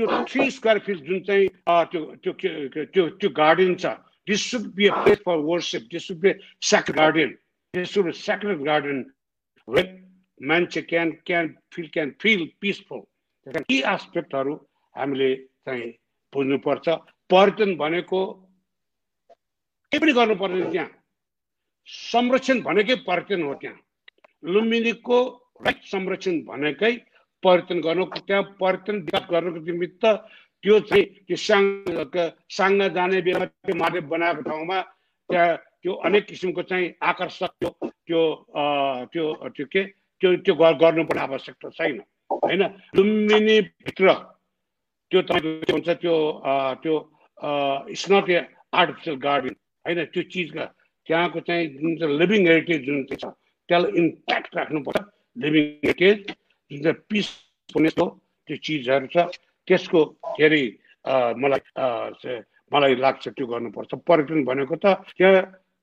[0.00, 1.48] त्यो थ्री स्क्वायर फिट जुन चाहिँ
[1.90, 2.32] त्यो त्यो
[2.86, 3.86] त्यो त्यो गार्डन छ
[4.28, 6.32] this should be a place for worship this should be
[6.64, 7.34] sacred garden
[7.74, 9.04] this should be sacred garden
[9.68, 9.88] when
[10.40, 13.02] मान्छे can can feel can feel peaceful
[13.70, 14.54] यी एस्पेक्टहरू
[14.94, 15.34] हामीले
[15.66, 15.90] चाहिँ
[16.32, 16.88] बुझ्नुपर्छ
[17.30, 18.22] पर्यटन भनेको
[19.92, 20.88] के पनि गर्नु पर्दैन त्यहाँ
[21.88, 25.20] संरक्षण भनेकै पर्यटन हो त्यहाँ लुम्बिनीको
[25.60, 26.92] राइट संरक्षण भनेकै
[27.44, 30.04] पर्यटन गर्नु त्यहाँ पर्यटन विकास गर्नुको निमित्त
[30.64, 31.62] त्यो चाहिँ त्यो साङ
[32.58, 33.74] साङ्गा जाने बेला त्यो
[34.12, 34.78] बनाएको ठाउँमा
[35.30, 37.70] त्यहाँ त्यो अनेक किसिमको चाहिँ आकर्षक त्यो
[38.06, 38.22] त्यो
[39.12, 39.24] त्यो
[39.56, 39.82] त्यो के
[40.20, 42.62] त्यो त्यो गर्नुपर्ने आवश्यकता छैन होइन?
[42.96, 44.12] लुम्बिनीभित्र
[45.10, 46.16] त्यो तपाईँको के भन्छ त्यो
[46.82, 46.94] त्यो
[47.94, 48.38] इट्स ए
[48.80, 49.98] आर्टिफिसियल गार्डन होइन?
[50.12, 50.64] त्यो चिजका
[51.06, 53.32] त्यहाँको चाहिँ जुन चाहिँ लिभिङ हेरिटेज जुन चाहिँ छ
[53.68, 54.98] त्यसलाई इन्ट्याक्ट राख्नुपर्छ।
[55.36, 56.18] लिभिङ हेरिटेज
[56.70, 57.28] जुन चाहिँ पिस
[57.68, 59.26] हुने त्यो चिजहरू छ
[59.68, 60.00] त्यसको
[60.32, 60.62] धेरै
[61.36, 61.60] मलाई
[62.72, 65.42] मलाई लाग्छ त्यो गर्नुपर्छ पर्यटन भनेको त त्यहाँ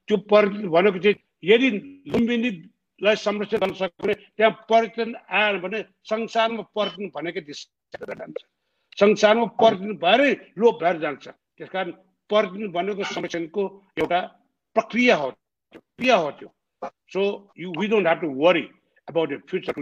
[0.10, 1.70] त्यो पर्यटन भनेको चाहिँ यदि
[2.08, 8.38] लुम्बिनीलाई संरक्षण गर्न सक्यो भने त्यहाँ पर्यटन आयो भने संसारमा पर्यटन भनेकै दिशा जान्छ
[8.98, 11.92] संसारमा पर्यटन भएरै लोप भएर जान्छ त्यस कारण
[12.30, 13.64] पर्यटन भनेको संरक्षणको
[13.98, 14.20] एउटा
[14.76, 15.32] प्रक्रिया हो
[15.74, 16.50] क्रिया हो त्यो
[17.12, 17.24] so
[17.58, 18.66] you we don't have to worry
[19.08, 19.74] about future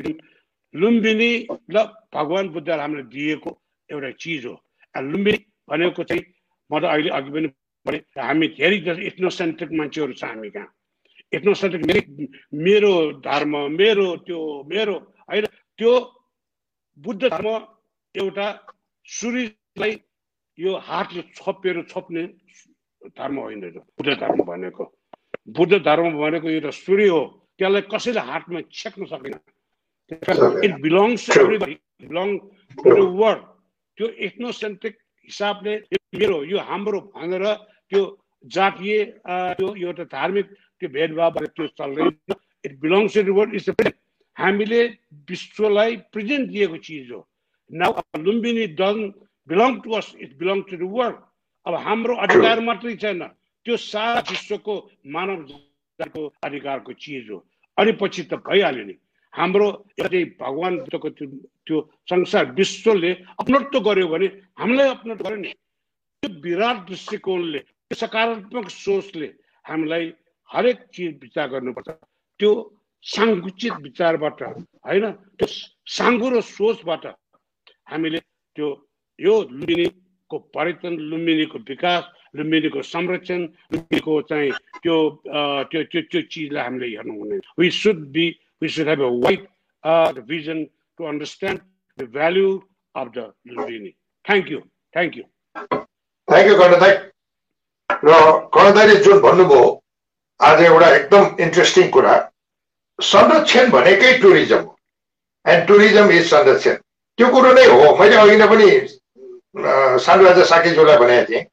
[0.82, 1.32] Lumbini
[1.72, 1.76] ल
[2.14, 3.52] भगवान् बुद्धले हामीलाई दिएको
[3.90, 4.56] एउटा चिज हो।
[4.96, 6.24] लुम्बिनी भनेको चाहिँ
[6.70, 7.48] म त अहिले अघि पनि
[7.86, 10.70] भने हामी धेरै जस्तो इथ्नोसेन्ट्रिक मान्छेहरू छ हामी कहाँ।
[11.32, 12.02] इथ्नोसेन्ट्रिक मेरो
[12.66, 14.96] मेरो धर्म मेरो त्यो मेरो
[15.30, 15.46] होइन
[15.80, 15.94] त्यो
[17.00, 17.48] बुद्ध धर्म
[18.16, 18.48] एउटा
[19.06, 19.94] सूर्यलाई
[20.58, 22.24] यो हातले छोपेर छोप्ने
[23.18, 24.84] धर्म होइन बुद्ध धर्म भनेको।
[25.58, 27.24] बुद्ध धर्म भनेको एउटा सूर्य हो।
[27.60, 29.34] त्यसलाई कसैले हातमा छेक्न सकेन
[30.12, 31.76] it belongs to everybody
[32.08, 32.38] belong
[32.78, 33.44] to the world
[33.98, 34.96] त्यो एथ्नोसेन्ट्रिक
[35.28, 35.74] हिसाबले
[36.20, 37.46] मेरो यो हाम्रो भनेर
[37.90, 38.02] त्यो
[38.56, 40.48] जातीय त्यो एउटा धार्मिक
[40.80, 42.12] त्यो भेदभाव त्यो चल्दैन।
[42.66, 43.70] It belongs to the world is
[44.38, 44.82] हामीले
[45.30, 47.20] विश्वलाई प्रेजेन्ट दिएको चिज हो।
[47.72, 47.92] Now
[48.26, 48.98] Lumbini don't
[49.50, 51.18] belong to us it belong to the world
[51.66, 53.22] अब हाम्रो अधिकार मात्रै छैन।
[53.66, 54.76] त्यो सारा विश्वको
[55.16, 55.40] मानव
[56.46, 57.38] अधिकारको चिज हो।
[57.78, 58.96] अनि पछि त भइहाल्यो नि।
[59.36, 59.68] हाम्रो
[60.00, 61.78] यदि भगवान् बुद्धको त्यो
[62.08, 65.52] संसार विश्वले अपनत्व गर्यो भने हामीलाई अपनत्व गर्यो नि
[66.24, 69.28] त्यो विराट दृष्टिकोणले त्यो सकारात्मक सोचले
[69.66, 70.12] हामीलाई
[70.50, 71.90] हरेक चिज विचार गर्नुपर्छ
[72.40, 72.52] त्यो
[73.06, 75.06] साङ्कुचित विचारबाट होइन
[75.36, 75.48] त्यो
[75.90, 77.06] साङ्गुरो सोचबाट
[77.86, 78.20] हामीले
[78.58, 78.70] त्यो
[79.20, 82.04] यो लुम्बिनीको पर्यटन लुम्बिनीको विकास
[82.36, 84.96] लुम्बिनीको संरक्षण लुम्बिनीको चाहिँ त्यो
[85.72, 88.26] त्यो त्यो चिजलाई हामीले हेर्नु हुने we should be
[88.66, 89.48] we should have a wide
[89.84, 91.62] uh, vision to understand
[92.00, 92.54] the value
[92.96, 93.92] of the Lumbini.
[94.26, 94.60] Thank you.
[94.96, 95.26] Thank you.
[96.30, 96.94] Thank you कर्णदाई
[98.06, 98.14] र
[98.56, 99.66] कर्णदाईले जुन भन्नुभयो
[100.40, 102.14] आज एउटा एकदम इन्ट्रेस्टिङ कुरा।
[103.00, 104.72] संरक्षण भनेकै टुरिज्म हो।
[105.54, 106.76] एन्ड टुरिज्म इज संरक्षण।
[107.18, 108.70] त्यो कुरो नै हो। मैले अघि नै पनि
[110.06, 111.44] सानो राजा साकेज्यूलाई भनेको थिएँ।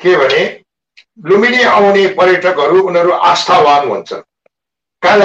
[0.00, 0.42] के भने
[1.30, 4.22] लुम्बिनी आउने पर्यटकहरू उनीहरू आस्थावान हुन्छन्।
[5.02, 5.16] कहाँ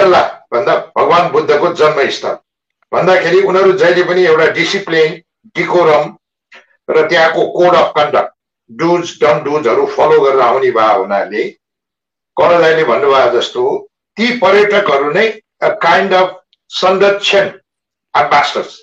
[0.56, 2.38] भन्दा भगवान् बुद्धको जन्मस्थल।
[2.92, 5.22] भन्दाखेरि उनीहरू जहिले पनि एउटा डिसिप्लिन
[5.56, 6.16] डिकोरम
[6.90, 8.32] र त्यहाँको code of conduct
[8.70, 11.44] dos don't डुजहरू follow गरेर आउने भए हुनाले
[12.38, 13.64] कणदाईले भन्नुभयो जस्तो
[14.18, 15.28] ती पर्यटकहरू नै
[15.82, 16.30] काइन्ड अफ
[16.72, 17.46] संरक्षण
[18.14, 18.80] एम्बासडर्स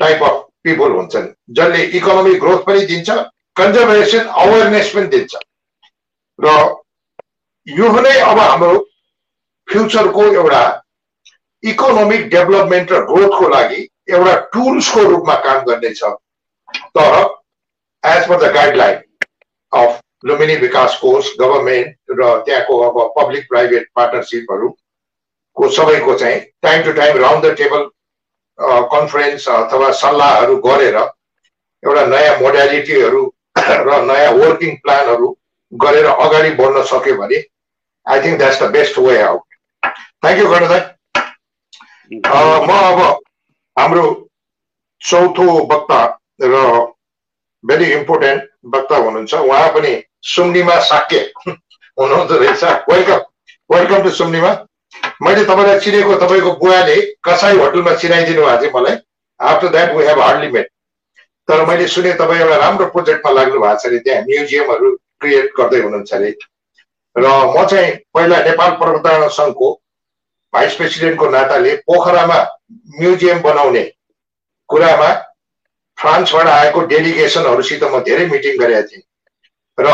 [0.00, 3.10] टाइप अफ पिपल हुन्छन् जसले इकोनोमिक ग्रोथ पनि दिन्छ
[3.56, 5.34] कन्जर्भेसन अवेरनेस पनि दिन्छ।
[6.38, 6.46] र
[7.66, 8.74] यो नै अब हाम्रो
[9.70, 10.62] फ्युचरको एउटा
[11.62, 16.02] इकोनोमिक डेभलपमेन्ट र ग्रोथको लागि एउटा टुल्सको रूपमा काम गर्नेछ
[16.96, 17.16] तर
[18.02, 19.02] as per the guideline
[19.72, 26.92] of Lumbini Vikas Kosh government र त्यहाँको अब पब्लिक प्राइभेट पार्टनरसिपहरूको सबैको चाहिँ time to
[26.92, 27.88] time round the table
[28.88, 33.22] conference अथवा सल्लाहहरू गरेर एउटा नयाँ मोडालिटीहरू
[33.86, 35.30] र नयाँ वर्किङ प्लानहरू
[35.72, 37.42] गरेर अगाडि बढ्न सक्यो भने
[38.06, 39.49] I think that's the best way out
[39.82, 40.68] thank you गर्नु
[42.62, 43.00] म अब
[43.76, 44.04] हाम्रो
[45.02, 46.00] चौथो वक्ता
[46.44, 46.54] र
[47.64, 49.92] भेरी इम्पोर्टेन्ट वक्ता हुनुहुन्छ उहाँ पनि
[50.26, 53.22] सुम्निमा साक्य हुनुहुँदो रहेछ वेलकम
[53.70, 54.52] वेलकम टु सुम्निमा
[55.22, 58.96] मैले तपाईँलाई चिनेको तपाईँको बुवाले कसाई होटलमा चिनाइदिनु भएको थियो मलाई
[59.40, 60.68] after that we have hardly met
[61.48, 65.80] तर मैले सुने तपाईँ एउटा राम्रो प्रोजेक्टमा लाग्नु भएको छ अरे त्यहाँ म्युजियमहरू क्रिएट गर्दै
[65.80, 66.30] हुनुहुन्छ अरे
[67.16, 69.68] र म चाहिँ पहिला नेपाल पर्वतारोहण सङ्घको
[70.52, 72.38] भाइस प्रेसिडेन्टको नाताले पोखरामा
[73.00, 73.82] म्युजियम बनाउने
[74.70, 75.10] कुरामा
[75.98, 79.02] फ्रान्सबाट आएको डेलिगेसनहरूसित म धेरै मिटिङ गरेका थिएँ।
[79.78, 79.88] र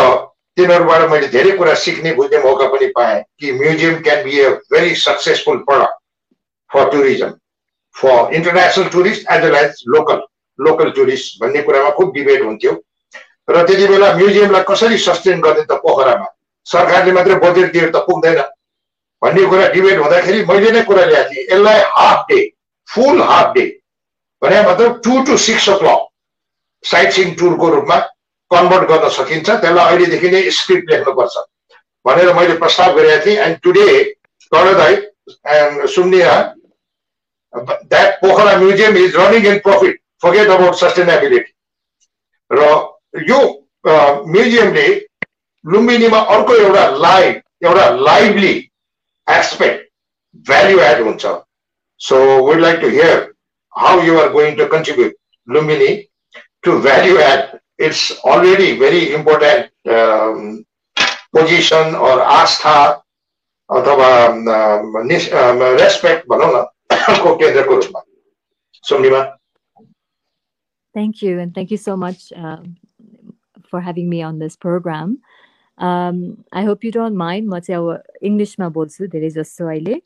[0.57, 4.95] तिनीहरूबाट मैले धेरै कुरा सिक्ने बुझ्ने मौका पनि पाएँ कि museum can be a very
[4.97, 5.99] successful product
[6.71, 7.31] for tourism
[7.97, 10.23] for international tourist as well as local
[10.59, 12.73] local tourist भन्ने कुरामा खुब डिबेट हुन्थ्यो।
[13.51, 16.27] र त्यति बेला म्युजियमलाई कसरी सस्टेन गर्ने त पोखरामा?
[16.73, 18.41] सरकारले मात्रै बजेट दिएर त पुग्दैन।
[19.23, 22.41] भन्ने कुरा डिबेट हुँदाखेरि मैले नै कुरा ल्याएको थिएँ यसलाई half day
[22.89, 23.65] full half day
[24.43, 26.01] भने मतलब two to six o'clock
[27.13, 27.97] sightseeing टुरको रूपमा
[28.51, 31.35] कन्भर्ट गर्न सकिन्छ। त्यसलाई अहिलेदेखि नै स्क्रिप्ट लेख्नुपर्छ
[32.05, 33.87] भनेर मैले प्रस्ताव गरेका थिएँ। And today
[34.53, 34.95] कर्णदाई
[35.57, 35.75] and
[37.91, 41.53] that Pokhara museum is running in profit forget about sustainability
[42.51, 42.61] र
[43.31, 43.41] यो
[44.35, 44.87] म्युजियमले
[45.73, 48.55] लुम्बिनीमा अर्को एउटा लाइभ एउटा लाइभली
[49.27, 49.89] एस्पेक्ट
[50.49, 51.35] भ्याल्यु एड हुन्छ
[52.01, 53.23] so would like to hear
[53.73, 55.17] how you are going to contribute
[55.57, 55.95] Lumbini
[56.65, 60.65] to value add it's already very important um,
[61.33, 62.79] position or आस्था
[63.71, 64.11] अथवा
[65.81, 66.65] रेस्पेक्ट भनौँ न
[67.23, 68.03] को केन्द्रको रूपमा
[68.85, 69.25] Sumnima
[70.95, 72.77] Thank you, and thank you so much um,
[73.71, 75.19] for having me on this program.
[75.78, 77.48] Um, I hope you don't mind.
[77.50, 80.02] म चाहिँ अब इङ्ग्लिसमा बोल्छु धेरै जस्तो अहिले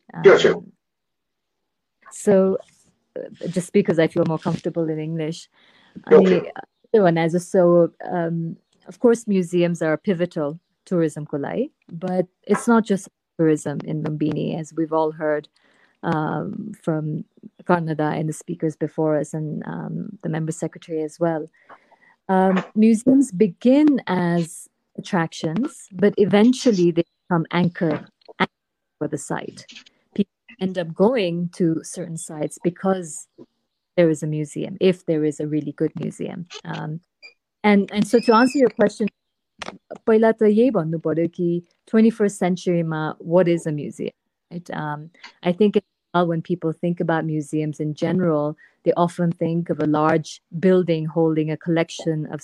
[2.11, 2.57] So,
[3.49, 5.49] just because I feel more comfortable in English.
[6.11, 6.41] अनि
[6.93, 8.57] one as a so um,
[8.87, 14.73] of course museums are pivotal tourism kulai but it's not just tourism in lumbini as
[14.73, 15.47] we've all heard
[16.03, 17.25] um, from
[17.63, 21.47] Karnada and the speakers before us and um, the member secretary as well
[22.29, 24.69] um, museums begin as
[24.99, 28.07] attractions but eventually they become anchor,
[28.39, 28.51] anchor
[28.99, 29.65] for the site
[30.13, 30.31] people
[30.61, 33.27] end up going to certain sites because
[33.95, 36.47] there is a museum, if there is a really good museum.
[36.65, 36.99] Um,
[37.63, 39.07] and, and so to answer your question,
[40.05, 41.47] पहिला त यही भन्नु पर्यो कि
[41.89, 43.01] twenty first सेन्चुरीमा
[43.33, 44.11] what is a museum
[44.51, 44.69] right?
[44.79, 45.09] Um,
[45.41, 45.79] I think
[46.31, 51.49] when people think about museums in general, they often think of a large building holding
[51.51, 52.43] a collection of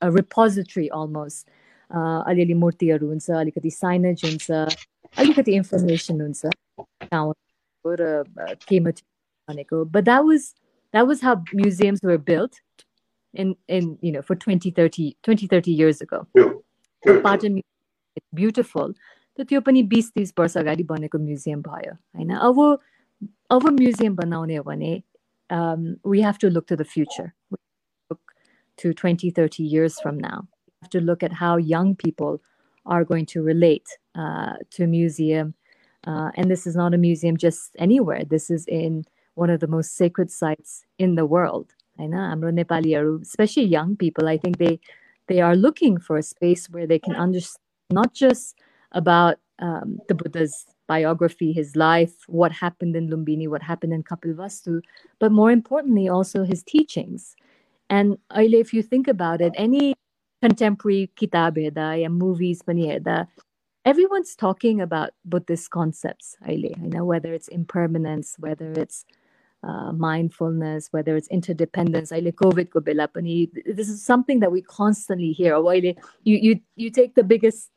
[0.00, 1.48] some, a repository almost.
[1.94, 4.50] Uh, अलिअलि मूर्तिहरू हुन्छ अलिकति signage हुन्छ
[5.18, 6.46] अलिकति information हुन्छ
[7.86, 8.24] र
[8.68, 8.90] केमा
[9.92, 10.54] but that was
[10.92, 12.60] that was how museums were built
[13.34, 16.26] in in you know for 20 30 20 30 years ago
[17.06, 17.62] Pajan
[18.16, 18.92] it's beautiful
[19.38, 22.78] त त्यो पनि बिस तिस वर्ष अगाडि बनेको म्युजियम भयो होइन अब
[23.50, 25.02] अब म्युजियम बनाउने हो भने
[26.04, 27.60] we have to look to the future look
[28.76, 32.40] to 20 30 years from now we have to look at how young people
[32.84, 35.54] are going to relate uh, to a museum
[36.06, 39.04] uh, and this is not a museum just anywhere this is in
[39.36, 41.74] one of the most sacred sites in the world.
[43.22, 44.80] especially young people, I think they
[45.28, 48.58] they are looking for a space where they can understand not just
[48.92, 54.82] about um, the Buddha's biography, his life, what happened in Lumbini, what happened in Kapilvastu,
[55.18, 57.34] but more importantly, also his teachings.
[57.88, 59.94] And if you think about it, any
[60.42, 62.62] contemporary kitab and movies,
[63.84, 69.04] everyone's talking about Buddhist concepts, you know, whether it's impermanence, whether it's
[69.62, 72.10] uh, mindfulness, whether it's interdependence.
[72.10, 75.56] COVID This is something that we constantly hear.
[75.72, 77.70] You, you, you take the biggest,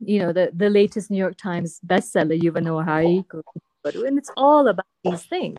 [0.00, 3.24] you know, the, the latest New York Times bestseller, Yuval Hari,
[4.06, 5.56] and it's all about these things.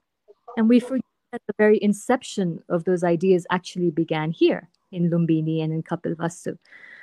[0.57, 1.03] And we forget
[1.35, 6.57] that the very inception of those ideas actually began here in Lumbini and in Kapilvastu.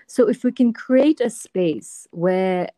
[0.07, 2.71] So if we can create a space where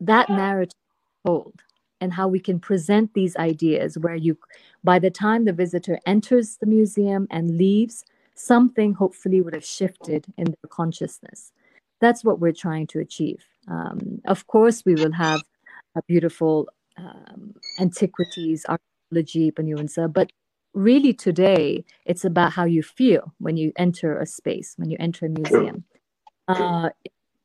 [0.00, 0.78] that narrative
[1.26, 1.60] hold
[2.00, 4.38] and how we can present these ideas where you
[4.82, 8.04] by the time the visitor enters the museum and leaves
[8.34, 11.52] something hopefully would have shifted in their consciousness
[12.00, 15.42] that's what we're trying to achieve um, of course we will have
[15.94, 16.66] a beautiful
[16.96, 19.52] um, antiquities archaeology
[20.08, 20.32] but
[20.74, 25.26] really today it's about how you feel when you enter a space when you enter
[25.26, 25.84] a museum.
[26.48, 26.90] Uh,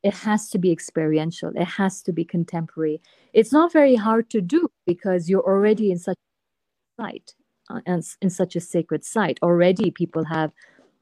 [0.03, 1.51] it has to be experiential.
[1.55, 3.01] It has to be contemporary.
[3.33, 7.33] It's not very hard to do because you're already in such a site
[7.69, 9.39] uh, and in such a sacred site.
[9.41, 10.51] Already people have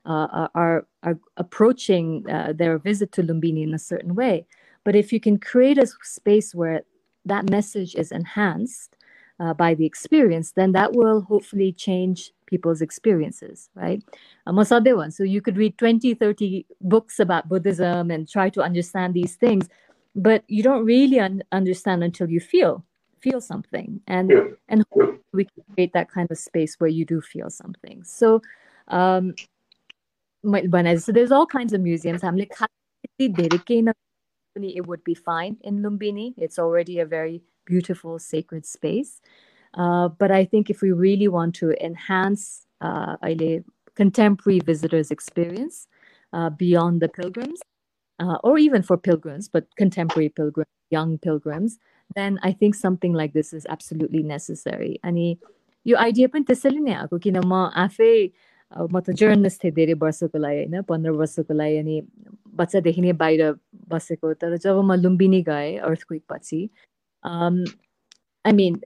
[0.06, 4.46] uh, are are approaching uh, their visit to lumbini in a certain way.
[4.84, 6.82] But if you can create a space where
[7.26, 8.98] that message is enhanced
[9.40, 14.04] uh, by the experience then that will hopefully change people's experiences, right?
[14.46, 15.12] one.
[15.12, 19.68] So you could read 20, 30 books about Buddhism and try to understand these things,
[20.16, 22.86] but you don't really un- understand until you feel
[23.20, 24.44] feel something and Yeah.
[24.70, 24.86] and
[25.34, 28.42] we can create that kind of space where you do feel something so
[28.90, 29.34] um
[30.44, 32.54] when I, so there's all kinds of museums I'm like
[34.57, 39.21] it would be fine in Lumbini it's already a very beautiful sacred space
[39.75, 43.65] uh, but I think if we really want to enhance uh, अहिले
[43.95, 45.87] contemporary visitors experience
[46.33, 47.61] uh, beyond the pilgrims
[48.19, 51.79] uh, or even for pilgrims but contemporary pilgrims young pilgrims
[52.17, 55.39] then I think something like this is absolutely necessary अनि
[55.87, 58.15] यो idea पनि त्यसैले नै आएको किन म आफै
[58.72, 62.02] अब म त जर्नलिस्ट थिएँ धेरै वर्षको लागि होइन पन्ध्र वर्षको लागि अनि
[62.62, 63.52] बच्चादेखि नै बाहिर
[63.94, 66.62] बसेको तर जब म लुम्बिनी गएँ अर्थक्विक पछि
[68.46, 68.82] I mean,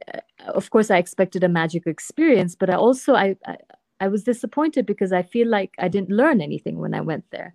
[0.47, 3.57] of course, I expected a magical experience, but I also I, I,
[3.99, 7.53] I was disappointed because I feel like I didn't learn anything when I went there.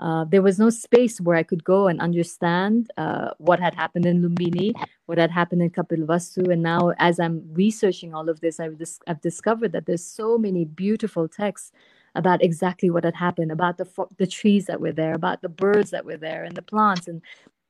[0.00, 4.06] Uh, there was no space where I could go and understand uh, what had happened
[4.06, 4.72] in Lumbini,
[5.06, 6.52] what had happened in Kapilvastu.
[6.52, 10.36] And now, as I'm researching all of this, I've, dis- I've discovered that there's so
[10.36, 11.72] many beautiful texts
[12.14, 15.48] about exactly what had happened, about the fo- the trees that were there, about the
[15.48, 17.22] birds that were there, and the plants, and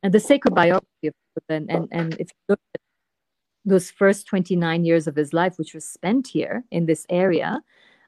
[0.03, 1.14] and the sacred biography of
[1.49, 2.81] And and, and if you look at
[3.64, 7.61] those first 29 years of his life, which was spent here in this area,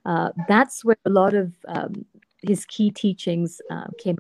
[0.05, 2.05] uh, that's where a lot of um,
[2.46, 4.18] his key teachings uh, came.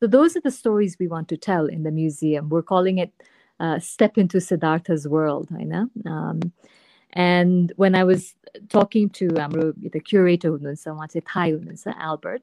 [0.00, 2.48] So those are the stories we want to tell in the museum.
[2.48, 3.12] We're calling it
[3.60, 5.88] uh, "Step into Siddhartha's World." I know.
[6.04, 6.52] Um,
[7.12, 8.34] and when I was
[8.68, 12.42] talking to हाम्रो the curator हुनुहुन्छ उहाँ चाहिँ Thai हुनुहुन्छ Albert,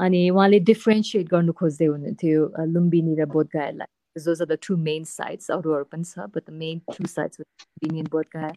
[0.00, 5.50] अनि उहाँले differentiate गर्नु खोज्दै हुनुहुन्थ्यो लुम्बिनी र बोधगयालाई those are the two main sites,
[5.50, 5.84] Aurora
[6.32, 7.44] but the main two sites were
[7.82, 8.54] Lumbini and Bodh Gaya.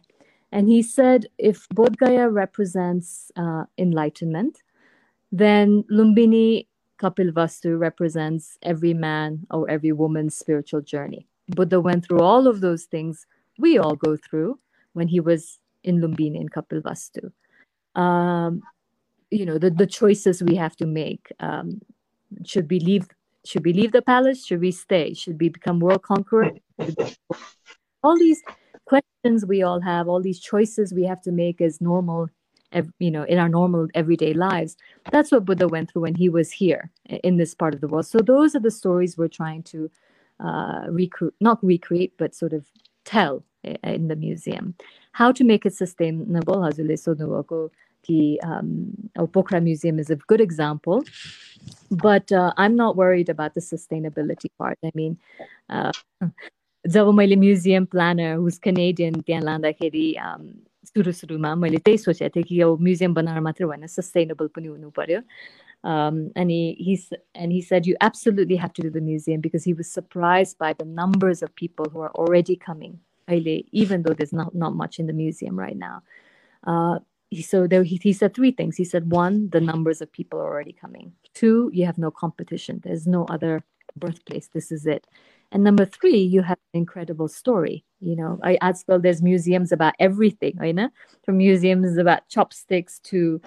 [0.52, 4.62] And he said if Bodh Gaya represents uh, enlightenment,
[5.31, 6.67] then Lumbini
[6.99, 11.27] Kapilvastu represents every man or every woman's spiritual journey.
[11.49, 13.25] Buddha went through all of those things
[13.57, 14.59] we all go through
[14.93, 17.31] when he was in Lumbini in Kapilvastu.
[17.95, 18.61] Um,
[19.31, 21.31] you know, the, the choices we have to make.
[21.39, 21.81] Um,
[22.45, 23.07] should we leave
[23.45, 24.45] should we leave the palace?
[24.45, 25.13] Should we stay?
[25.13, 26.51] Should we become world conqueror?
[28.03, 28.43] all these
[28.85, 32.29] questions we all have, all these choices we have to make as normal,
[32.99, 34.77] you know in our normal everyday lives.
[35.11, 36.91] That's what buddha went through when he was here
[37.23, 38.07] in this part of the world.
[38.07, 39.89] So those are the stories we're trying to
[40.39, 42.65] uh, recruit not recreate but sort of
[43.05, 44.75] tell in the museum.
[45.13, 47.69] How to make it sustainable hazuleso nuoko
[48.07, 51.03] the um, Opokra Museum is a good example,
[51.91, 54.77] but uh, I'm not worried about the sustainability part.
[54.83, 55.17] I mean,
[55.69, 55.91] uh,
[56.87, 59.75] Zawamaili Museum planner, who's Canadian, Dianlanda
[60.17, 60.61] um,
[60.92, 64.90] सुरु सुरुमा मैले त्यही सोचेको थिएँ कि अब museum बनाएर मात्रै भएन सस्टेनेबल पनि हुनु
[64.98, 65.20] पर्यो
[65.84, 69.64] um, and he he's and he said you absolutely have to do the museum because
[69.64, 72.98] he was surprised by the numbers of people who are already coming
[73.28, 76.02] even though there's not not much in the museum right now
[76.66, 76.98] uh,
[77.30, 80.38] he, so there he, he said three things he said one the numbers of people
[80.38, 83.62] are already coming two you have no competition there's no other
[83.96, 85.06] birthplace this is it
[85.51, 87.85] and number three you have an incredible story.
[88.01, 90.89] You know i asked well there's museums about everything you know
[91.25, 93.41] from museums about chopsticks to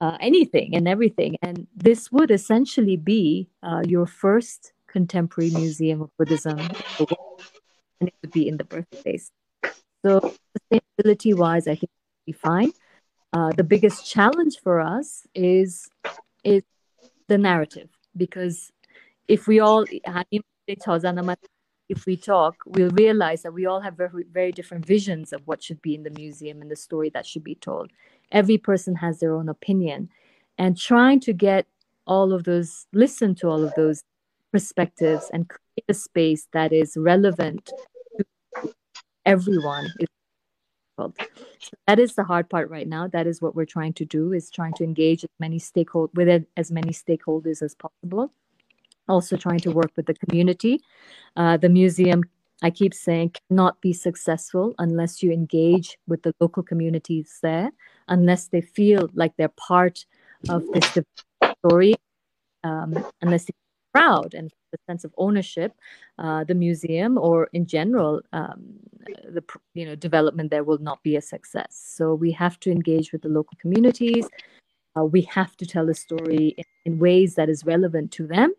[0.00, 1.36] uh, anything and everything.
[1.42, 8.30] And this would essentially be uh, your first contemporary museum of buddhism and it would
[8.30, 9.30] be in the birthplace.
[10.04, 12.72] So sustainability wise i think would be fine.
[13.32, 15.88] Uh, the biggest challenge for us is
[16.44, 16.62] is
[17.28, 18.70] the narrative because
[19.26, 19.84] if we all
[20.66, 25.62] if we talk we'll realize that we all have very, very different visions of what
[25.62, 27.90] should be in the museum and the story that should be told
[28.32, 30.08] every person has their own opinion
[30.58, 31.66] and trying to get
[32.06, 34.02] all of those listen to all of those
[34.52, 38.72] perspectives and create a space that is relevant to
[39.26, 40.08] everyone is
[40.96, 41.12] so
[41.86, 43.08] that is the hard part right now.
[43.08, 46.46] That is what we're trying to do: is trying to engage as many stakeholders with
[46.56, 48.32] as many stakeholders as possible.
[49.08, 50.80] Also, trying to work with the community.
[51.36, 52.22] Uh, the museum,
[52.62, 57.70] I keep saying, cannot be successful unless you engage with the local communities there,
[58.08, 60.06] unless they feel like they're part
[60.48, 60.98] of this
[61.58, 61.94] story,
[62.62, 65.72] um, unless they're proud and the sense of ownership,
[66.18, 68.60] uh, the museum or in general, um,
[69.36, 69.42] the
[69.74, 71.70] you know development there will not be a success.
[71.96, 74.26] So we have to engage with the local communities.
[74.96, 78.52] Uh, we have to tell a story in, in, ways that is relevant to them,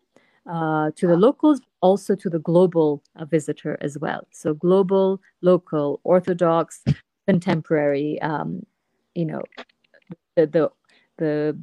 [0.50, 4.26] uh, to the locals, also to the global uh, visitor as well.
[4.32, 6.82] So global, local, orthodox,
[7.26, 8.20] contemporary.
[8.22, 8.64] Um,
[9.14, 9.42] you know,
[10.36, 10.70] the the
[11.18, 11.58] the,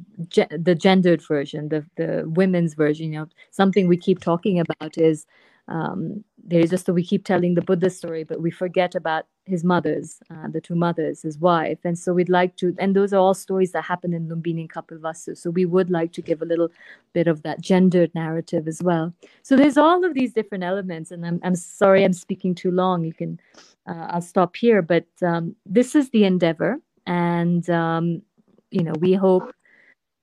[0.50, 3.12] the gendered version, the the women's version.
[3.12, 5.26] You know, something we keep talking about is
[5.68, 9.26] um, there is just that we keep telling the Buddha story, but we forget about
[9.46, 11.78] his mothers, uh, the two mothers, his wife.
[11.84, 14.72] And so we'd like to, and those are all stories that happen in Lumbini and
[14.72, 15.36] Kapilvastu.
[15.36, 16.70] So we would like to give a little
[17.12, 19.14] bit of that gendered narrative as well.
[19.42, 21.10] So there's all of these different elements.
[21.10, 23.04] And I'm, I'm sorry I'm speaking too long.
[23.04, 23.40] You can,
[23.86, 24.82] uh, I'll stop here.
[24.82, 26.78] But um, this is the endeavor.
[27.06, 28.22] And, um,
[28.70, 29.50] you know, we hope,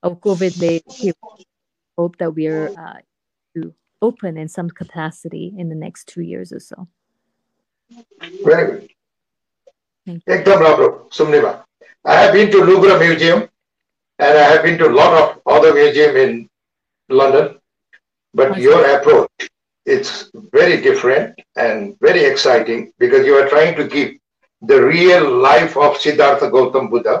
[0.04, 1.14] of COVID late,
[1.96, 2.98] hope that we're uh,
[3.54, 3.72] to
[4.02, 6.88] open in some capacity in the next two years or so.
[8.48, 8.88] Very good.
[10.34, 10.88] એકદમ રાબરો
[12.12, 13.40] I have been to Louvre Museum
[14.24, 16.32] and I have been to a lot of other museum in
[17.20, 17.46] London,
[18.38, 18.62] but awesome.
[18.66, 19.30] your approach
[19.84, 24.10] it's very different and very exciting because you are trying to give
[24.70, 27.16] the real life of Siddhartha Gautam Buddha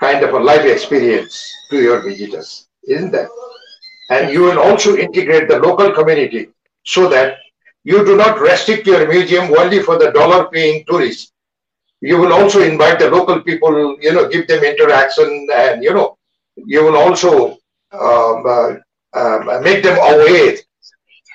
[0.00, 1.34] kind of a life experience
[1.70, 3.28] to your visitors, isn't that?
[4.10, 6.48] And you will also integrate the local community
[6.84, 7.38] so that
[7.84, 11.32] you do not restrict your museum only for the dollar paying tourists.
[12.00, 16.18] You will also invite the local people, you know, give them interaction and, you know,
[16.56, 17.58] you will also
[17.92, 18.74] um, uh,
[19.14, 20.56] um, make them aware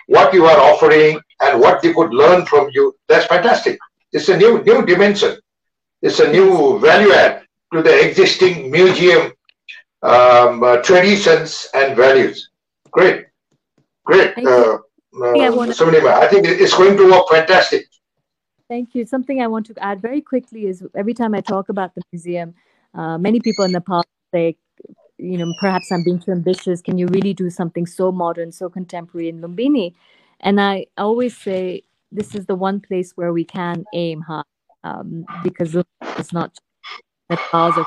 [0.08, 2.96] what you are offering and what they could learn from you.
[3.08, 3.80] That's fantastic.
[4.12, 5.38] It's a new new dimension.
[6.02, 7.44] It's a new value add
[7.74, 9.32] to the existing museum
[10.04, 12.51] um, uh, traditions and values.
[12.92, 13.26] Great,
[14.06, 14.38] great.
[14.38, 14.78] Uh,
[15.20, 17.88] uh, I, I think it's going to work fantastic.
[18.70, 19.06] Thank you.
[19.06, 22.56] Something I want to add very quickly is every time I talk about the museum,
[22.94, 24.56] uh, many people in the past say,
[25.18, 26.82] you know, perhaps I'm being too ambitious.
[26.82, 29.94] Can you really do something so modern, so contemporary in Lumbini?
[30.40, 34.44] And I always say this is the one place where we can aim high
[34.84, 35.76] um, because
[36.18, 36.58] it's not
[37.30, 37.86] the cause of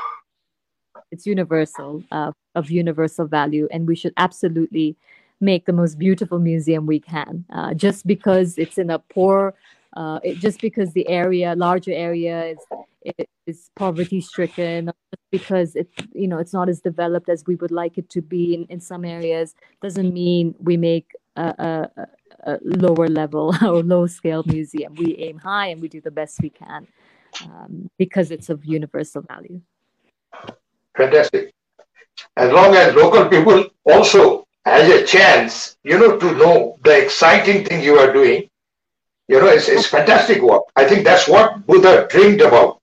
[1.11, 4.95] it's universal uh, of universal value and we should absolutely
[5.41, 9.53] make the most beautiful museum we can uh, just because it's in a poor
[9.97, 12.57] uh, it, just because the area larger area is
[13.01, 14.91] it is poverty stricken
[15.31, 18.53] because it's you know it's not as developed as we would like it to be
[18.53, 22.07] in, in some areas doesn't mean we make a, a,
[22.51, 26.41] a lower level or low scale museum we aim high and we do the best
[26.41, 26.87] we can
[27.43, 29.61] um, because it's of universal value.
[30.97, 31.53] Fantastic.
[32.37, 37.65] As long as local people also has a chance, you know, to know the exciting
[37.65, 38.49] thing you are doing,
[39.27, 40.63] you know, it's, it's fantastic work.
[40.75, 42.81] I think that's what Buddha dreamed about.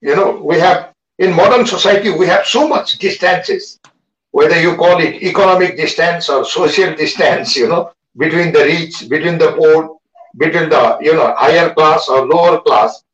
[0.00, 3.78] You know, we have, in modern society, we have so much distances,
[4.32, 9.38] whether you call it economic distance or social distance, you know, between the rich, between
[9.38, 9.98] the poor,
[10.36, 13.04] between the, you know, higher class or lower class.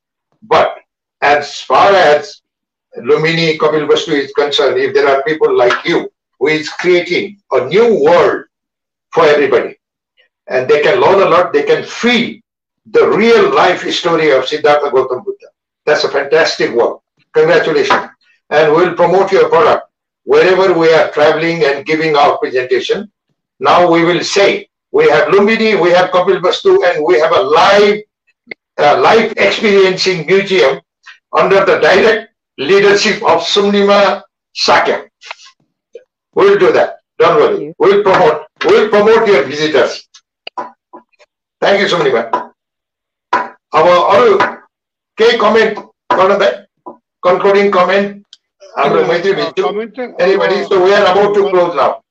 [0.42, 0.78] But
[1.20, 2.42] as far as
[2.98, 7.66] Lumbini Kapil Vastu is concerned, if there are people like you who is creating a
[7.66, 8.44] new world
[9.12, 9.76] for everybody,
[10.46, 12.40] and they can learn a lot, they can feel
[12.86, 15.48] the real life story of Siddhartha Gautam Buddha.
[15.84, 17.00] That's a fantastic work.
[17.32, 18.10] Congratulations.
[18.50, 19.90] And we'll promote your product
[20.24, 23.10] wherever we are traveling and giving our presentation.
[23.60, 27.42] Now we will say we have Lumbini, we have Kapil Vastu, and we have a
[27.42, 28.00] live,
[28.78, 30.80] uh, life experiencing museum
[31.32, 34.22] under the direct leadership of Sumnima
[34.54, 35.04] Sakya.
[36.34, 36.98] We'll do that.
[37.18, 37.74] Don't worry.
[37.78, 38.46] We'll promote.
[38.64, 40.08] We'll promote your visitors.
[41.60, 42.52] Thank you, Sumnima.
[43.72, 44.62] Our other
[45.16, 45.78] K comment,
[46.08, 46.66] one the
[47.22, 48.24] concluding comment.
[48.76, 48.92] I'm.
[50.18, 52.02] Anybody, so we are about to close now.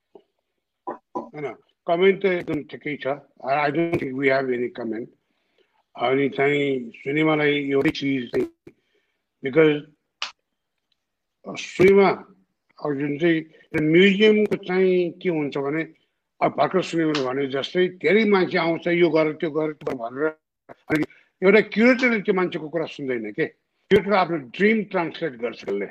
[1.34, 1.52] No,
[1.90, 3.06] comment ಇದನ್ನು ಟೆಕೀಶ
[3.66, 5.12] I don't think we have any comment
[6.06, 6.62] ಅವನಿ ತಾಯಿ
[7.02, 8.30] ಸುನಿಮಲೈ ಯೋರಿ cheese
[9.44, 9.76] because.
[11.48, 12.10] सुईमा
[12.80, 13.42] अब जुन चाहिँ
[13.84, 15.84] म्युजियमको चाहिँ के हुन्छ भने
[16.42, 20.34] अब भर्खर सुनेर भने जस्तै धेरै मान्छे आउँछ यो गर त्यो गर भनेर
[20.90, 21.04] अनि
[21.42, 25.88] एउटा क्युरेटरले त्यो मान्छेको कुरा सुन्दैन के क्युरेटर आफ्नो ड्रिम ट्रान्सलेट गर्छ उसले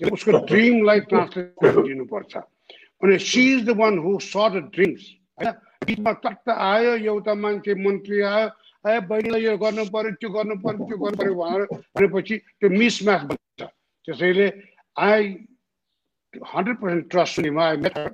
[0.00, 2.36] उसको ड्रिमलाई ट्रान्सलेट दिनुपर्छ
[3.02, 5.04] अनि she is the one who saw the dreams
[5.38, 5.52] होइन
[5.86, 8.48] बिचमा टक्क आयो एउटा मान्छे मन्त्री आयो
[8.84, 13.22] ए बहिनीलाई यो गर्नु पऱ्यो त्यो गर्नु पऱ्यो त्यो गर्नु पऱ्यो भनेर भनेपछि त्यो मिसम्याच
[13.26, 13.70] बन्छ
[14.08, 14.48] त्यसैले
[14.98, 18.10] hundred percent trust Sunima I met her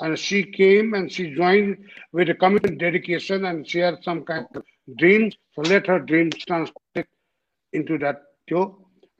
[0.00, 1.76] and she came and she joined
[2.12, 5.34] with a commitment dedication and she had some kind of dreams.
[5.54, 7.08] So let her dreams translate
[7.72, 8.60] into that त्यो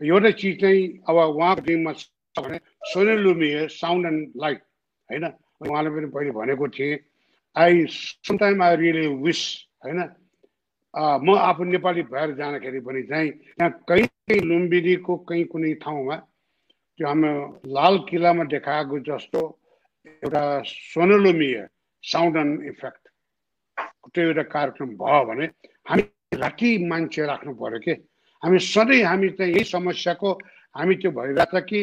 [0.00, 2.58] एउटा चिज चाहिँ अब उहाँको ड्रिममा छ भने
[2.92, 4.60] सोने Lumière sound and light
[5.10, 6.98] होइन उहाँले पनि पहिले भनेको थिएँ
[7.56, 7.86] I
[8.28, 9.42] sometime I really wish
[9.84, 10.00] होइन
[11.24, 16.16] म आफू नेपाली भएर जाँदाखेरि पनि चाहिँ यहाँ कहीँ लुम्बिनीको कहीँ कुनै ठाउँमा
[16.98, 17.32] त्यो हाम्रो
[17.76, 19.40] लाल किल्लामा देखाएको जस्तो
[20.24, 21.56] एउटा सोनोलोमीय
[22.04, 23.02] साउन्ड एन्ड इफेक्ट
[24.14, 25.46] त्यो एउटा कार्यक्रम भयो भने
[25.88, 26.02] हामी
[26.40, 27.92] राति मान्छे राख्नु पर्यो के?
[28.42, 30.30] हामी सधैँ हामी चाहिँ यही समस्याको
[30.74, 31.80] हामी त्यो भइरहेछ कि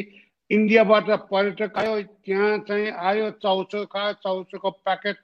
[0.52, 5.18] इन्डियाबाट पर्यटक आयो त्यहाँ चाहिँ आयो चाउचो खायो चाउचोको प्याकेट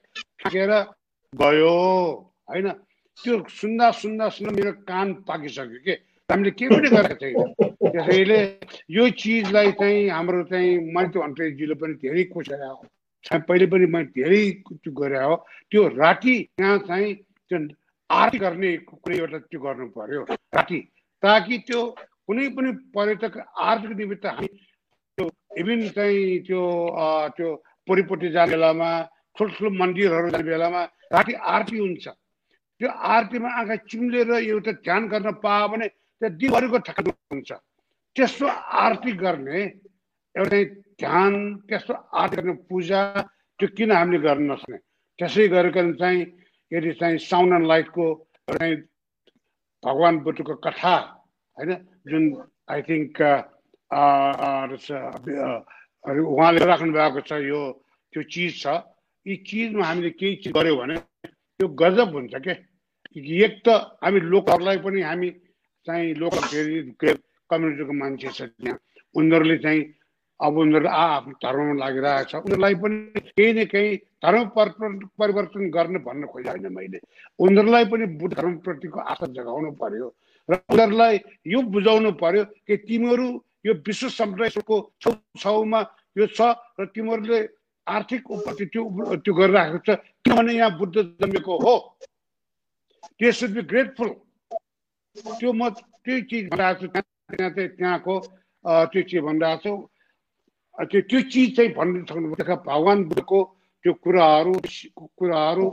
[0.46, 0.72] खाएर
[1.34, 1.74] गयो
[2.50, 2.68] होइन?
[3.18, 5.96] त्यो सुन्दा सुन्दा सुन्दा मेरो कान पाकिसक्यो के?
[6.30, 7.38] हामीले के पनि गरेको छैन।
[7.90, 8.40] त्यसैले
[8.94, 14.42] यो चिजलाई चाहिँ हाम्रो चाहिँ मैले अन्ट्रेजीले पनि धेरै कोसेर हो पहिले पनि मैले धेरै
[14.70, 15.36] त्यो गरे हो
[15.72, 17.14] त्यो राति त्यहाँ चाहिँ
[17.50, 17.58] त्यो
[18.10, 20.80] आरती गर्ने कुनै एउटा त्यो गर्नु पर्यो राति।
[21.24, 21.82] ताकि त्यो
[22.28, 25.26] कुनै पनि पर्यटक आरतीको निमित्त हामी त्यो
[25.58, 26.62] इभिन चाहिँ त्यो
[27.38, 27.50] त्यो
[27.90, 28.90] परिपट्टि जाने बेलामा
[29.38, 30.82] ठुल्ठुलो मन्दिरहरू जाने बेलामा
[31.14, 35.88] राति आरती हुन्छ। त्यो आरतीमा आँखा चिम्लेर एउटा ध्यान गर्न पायो भने
[36.20, 37.52] त्यो दिनभरिको ठकान हुन्छ।
[38.16, 38.46] त्यस्तो
[38.84, 39.60] आरती गर्ने
[40.36, 40.60] एउटा
[41.00, 41.34] ध्यान
[41.68, 43.02] त्यस्तो आरती गर्ने पूजा
[43.60, 44.78] त्यो किन हामीले गर्न नसक्ने?
[45.20, 46.20] त्यसै गरेर चाहिँ
[46.72, 48.06] यदि चाहिँ साउन्ड लाइटको
[48.48, 48.76] चाहिँ
[49.84, 50.96] भगवान् बुद्धको कथा
[51.58, 51.72] होइन
[52.10, 52.24] जुन
[52.72, 53.16] आई थिङ्क
[56.04, 57.62] उहाँले राख्नु भएको छ यो
[58.14, 58.66] त्यो चिज छ।
[59.26, 60.96] यी चिजमा हामीले केही चिज गऱ्यौँ भने
[61.60, 62.54] त्यो गजब हुन्छ के?
[63.16, 63.68] एक त
[64.04, 65.30] हामी लोकहरूलाई पनि हामी
[65.86, 67.16] चाहिँ लोकल फेरि
[67.50, 68.78] कम्युनिटीको मान्छे छ त्यहाँ।
[69.16, 69.82] उनीहरूले चाहिँ
[70.40, 76.00] अब उनीहरू आ आफ्नो धर्ममा लागिरहेको छ। उनीहरूलाई पनि केही न केही धर्म परिवर्तन गर्ने
[76.00, 77.00] भन्न खोजेन मैले।
[77.40, 80.08] उनीहरूलाई पनि बुद्ध धर्मप्रतिको आशा जगाउनु पर्यो।
[80.50, 81.16] र उनीहरूलाई
[81.48, 83.28] यो बुझाउनु पर्यो कि तिमीहरू
[83.68, 85.80] यो विश्व समुदायको छेउछाउमा
[86.18, 86.40] यो छ
[86.80, 87.40] र तिमीहरूले
[87.88, 88.84] आर्थिक उपति त्यो
[89.26, 89.90] त्यो गरिरहेको छ।
[90.24, 91.76] किनभने यहाँ बुद्ध जन्मेको हो।
[93.20, 94.10] त्यो सुड बी ग्रेटफुल
[95.40, 95.70] त्यो म
[96.04, 98.16] त्यही चिज भनिरहेको छु त्यहाँ चाहिँ त्यहाँको
[98.92, 99.74] त्यो चिज भनिरहेको छु
[100.90, 102.28] त्यो त्यो चिज चाहिँ भन्नु सक्नु
[102.68, 103.40] भगवान् बुद्धको
[103.84, 104.54] त्यो कुराहरू
[105.20, 105.66] कुराहरू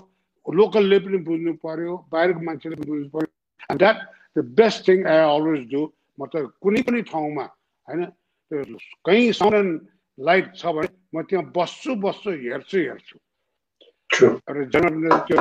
[0.46, 3.30] लोकलले पनि बुझ्नु पर्यो बाहिरको मान्छेले पनि बुझ्नु पर्यो।
[3.70, 3.96] And that
[4.36, 5.82] the best thing I always do
[6.18, 7.44] म त कुनै पनि ठाउँमा
[7.86, 9.70] होइन त्यो कहीँ साउन्ड
[10.18, 13.16] लाइट छ भने म त्यहाँ बस्छु बस्छु हेर्छु हेर्छु।
[14.16, 15.38] एउटा जनरल त्यो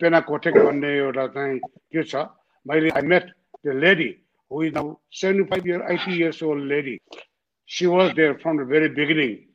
[0.00, 2.26] पेना भन्ने एउटा चाहिँ त्यो छ
[2.66, 3.24] मैले I met
[3.64, 7.00] the lady who is now 75 year, 80 years old lady.
[7.66, 9.48] She was there from the very beginning.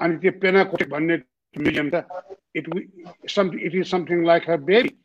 [0.00, 1.24] And it's something Penacote
[1.56, 1.90] Museum.
[2.54, 2.66] It,
[3.28, 4.96] some, it is something like her baby.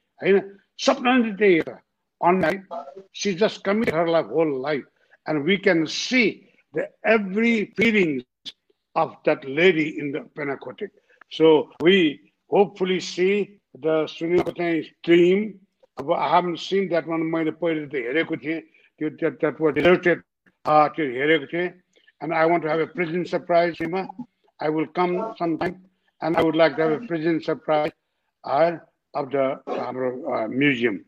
[2.22, 2.66] Online,
[3.12, 4.84] she just committed her life, whole life.
[5.28, 8.24] And we can see the every feelings
[8.96, 10.89] of that lady in the Penacotic.
[11.32, 15.60] So we hopefully see the Sunicote stream
[15.98, 17.24] I haven't seen that one.
[17.32, 18.62] मैले पहिले त हेरेको थिएँ
[19.00, 20.24] त्यो that were deserted
[20.66, 21.74] त्यो हेरेको थिएँ
[22.22, 24.08] and I want to have a present surprise Hima.
[24.60, 25.82] I will come sometime
[26.22, 27.91] and I would like to have a present surprise
[28.43, 28.78] uh,
[29.14, 31.06] of the uh, museum.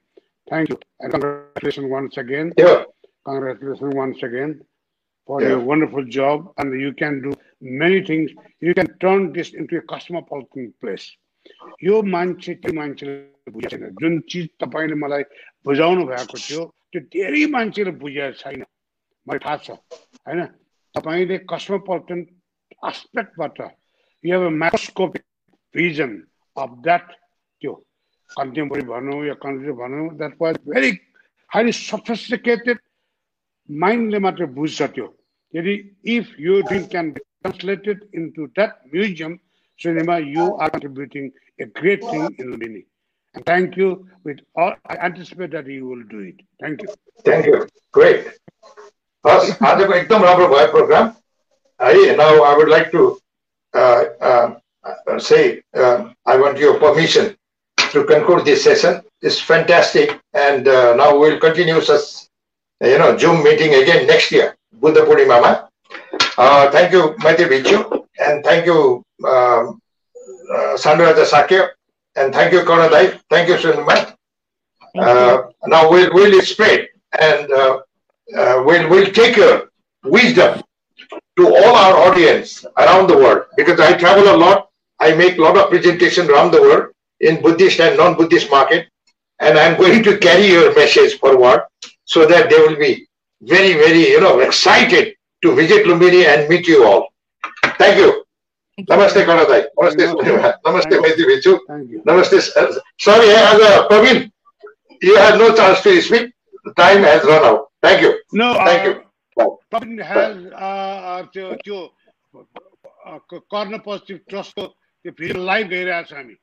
[0.50, 2.54] Thank you and congratulations once again.
[2.58, 2.84] Yeah.
[3.26, 4.62] Congratulations once again
[5.26, 5.50] for yeah.
[5.50, 8.32] your wonderful job and you can do many things.
[8.62, 11.12] You can turn this into a cosmopolitan place.
[11.84, 15.24] यो मान्छे त्यो मान्छेले बुझेको जुन चिज तपाईँले मलाई
[15.66, 16.62] बुझाउनु भएको थियो
[16.92, 18.63] त्यो धेरै मान्छेले बुझेको छैन।
[19.28, 19.70] मलाई थाहा छ
[20.28, 20.42] होइन?
[20.96, 22.20] तपाईँले cosmopolitan
[22.89, 23.58] आस्पेक्टबाट
[24.24, 25.24] you have a microscopic
[25.76, 26.12] vision
[26.58, 27.05] of that
[27.62, 27.74] त्यो
[28.30, 30.92] कन्टेम्पोरी भनौँ या कन्ट्री भनौँ that was very
[31.51, 32.78] highly sophisticated
[33.70, 35.08] माइन्डले मात्र बुझ्छ त्यो।
[35.54, 35.74] यदि
[36.16, 39.38] इफ यो dream can be translated into that museum
[39.79, 42.86] cinema, you are contributing a great thing in Lumini.
[43.33, 44.08] And thank you.
[44.24, 46.36] With all, I anticipate that you will do it.
[46.62, 46.89] Thank you.
[47.24, 47.67] Thank you.
[47.91, 48.28] Great.
[49.24, 51.13] First, आजको एकदम राम्रो भयो programme
[51.82, 53.20] है now I would like to
[53.74, 54.55] uh, uh,
[55.20, 57.36] say uh, I want your permission
[57.91, 59.01] to conclude this session.
[59.21, 62.28] It's fantastic, and uh, now we'll continue such
[62.82, 65.67] you know Zoom meeting again next year, Buddha Purnimama.
[66.37, 66.91] Uh, thank
[68.66, 71.70] you, Maiti Vichu, and thank you, um, uh, Sandraja Sakya.
[72.16, 73.20] And thank you, Karanadai.
[73.30, 74.16] Thank you, Sunima.
[74.98, 76.88] Uh, now we'll, we'll spread
[77.20, 77.80] and uh,
[78.38, 79.70] uh, we'll, we'll take your
[80.04, 80.62] wisdom
[81.38, 84.70] to all our audience around the world because I travel a lot.
[85.00, 86.88] I make a lot of presentation around the world
[87.20, 88.88] in Buddhist and non-Buddhist market.
[89.39, 91.68] And I'm going to carry your message forward
[92.06, 93.08] so that they will be
[93.42, 95.14] very, very, you know, excited
[95.44, 97.10] to visit Lumbini and meet you all.
[97.78, 98.26] Thank you.
[98.80, 99.67] Namaste, Kanadai.
[99.79, 100.04] Namaste,
[100.64, 101.59] Namaste, Maiti Vichu.
[102.07, 102.41] Namaste.
[102.99, 104.30] Sorry, as a Praveen,
[105.03, 106.33] you have no chance to speak.
[106.76, 107.71] Time has run out.
[107.83, 108.18] Thank you.
[108.33, 109.03] No, thank uh, you.
[109.72, 110.37] Praveen has
[111.34, 111.79] त्यो त्यो
[113.53, 116.34] कर्ण positive ट्रस्टको त्यो video live हेरिरहेको छ हामी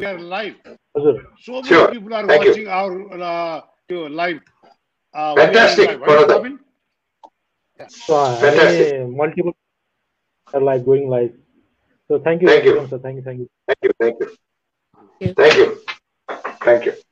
[0.00, 0.54] we are live
[0.96, 1.90] हजुर so many Sure.
[1.90, 2.54] People are Thank you.
[2.54, 2.96] Watching our
[3.88, 4.40] त्यो live
[5.14, 6.58] Fantastic, Bharat.
[7.88, 8.92] So Fantastic.
[8.94, 9.54] any multiple
[10.54, 11.32] are like going live.
[12.07, 12.87] so thank you, Thank you.
[12.87, 12.99] sir.
[12.99, 13.49] Thank you, thank you.
[13.67, 14.29] Thank you, thank you.
[15.19, 15.33] you.
[15.33, 15.81] Thank you.
[16.63, 17.04] Thank you.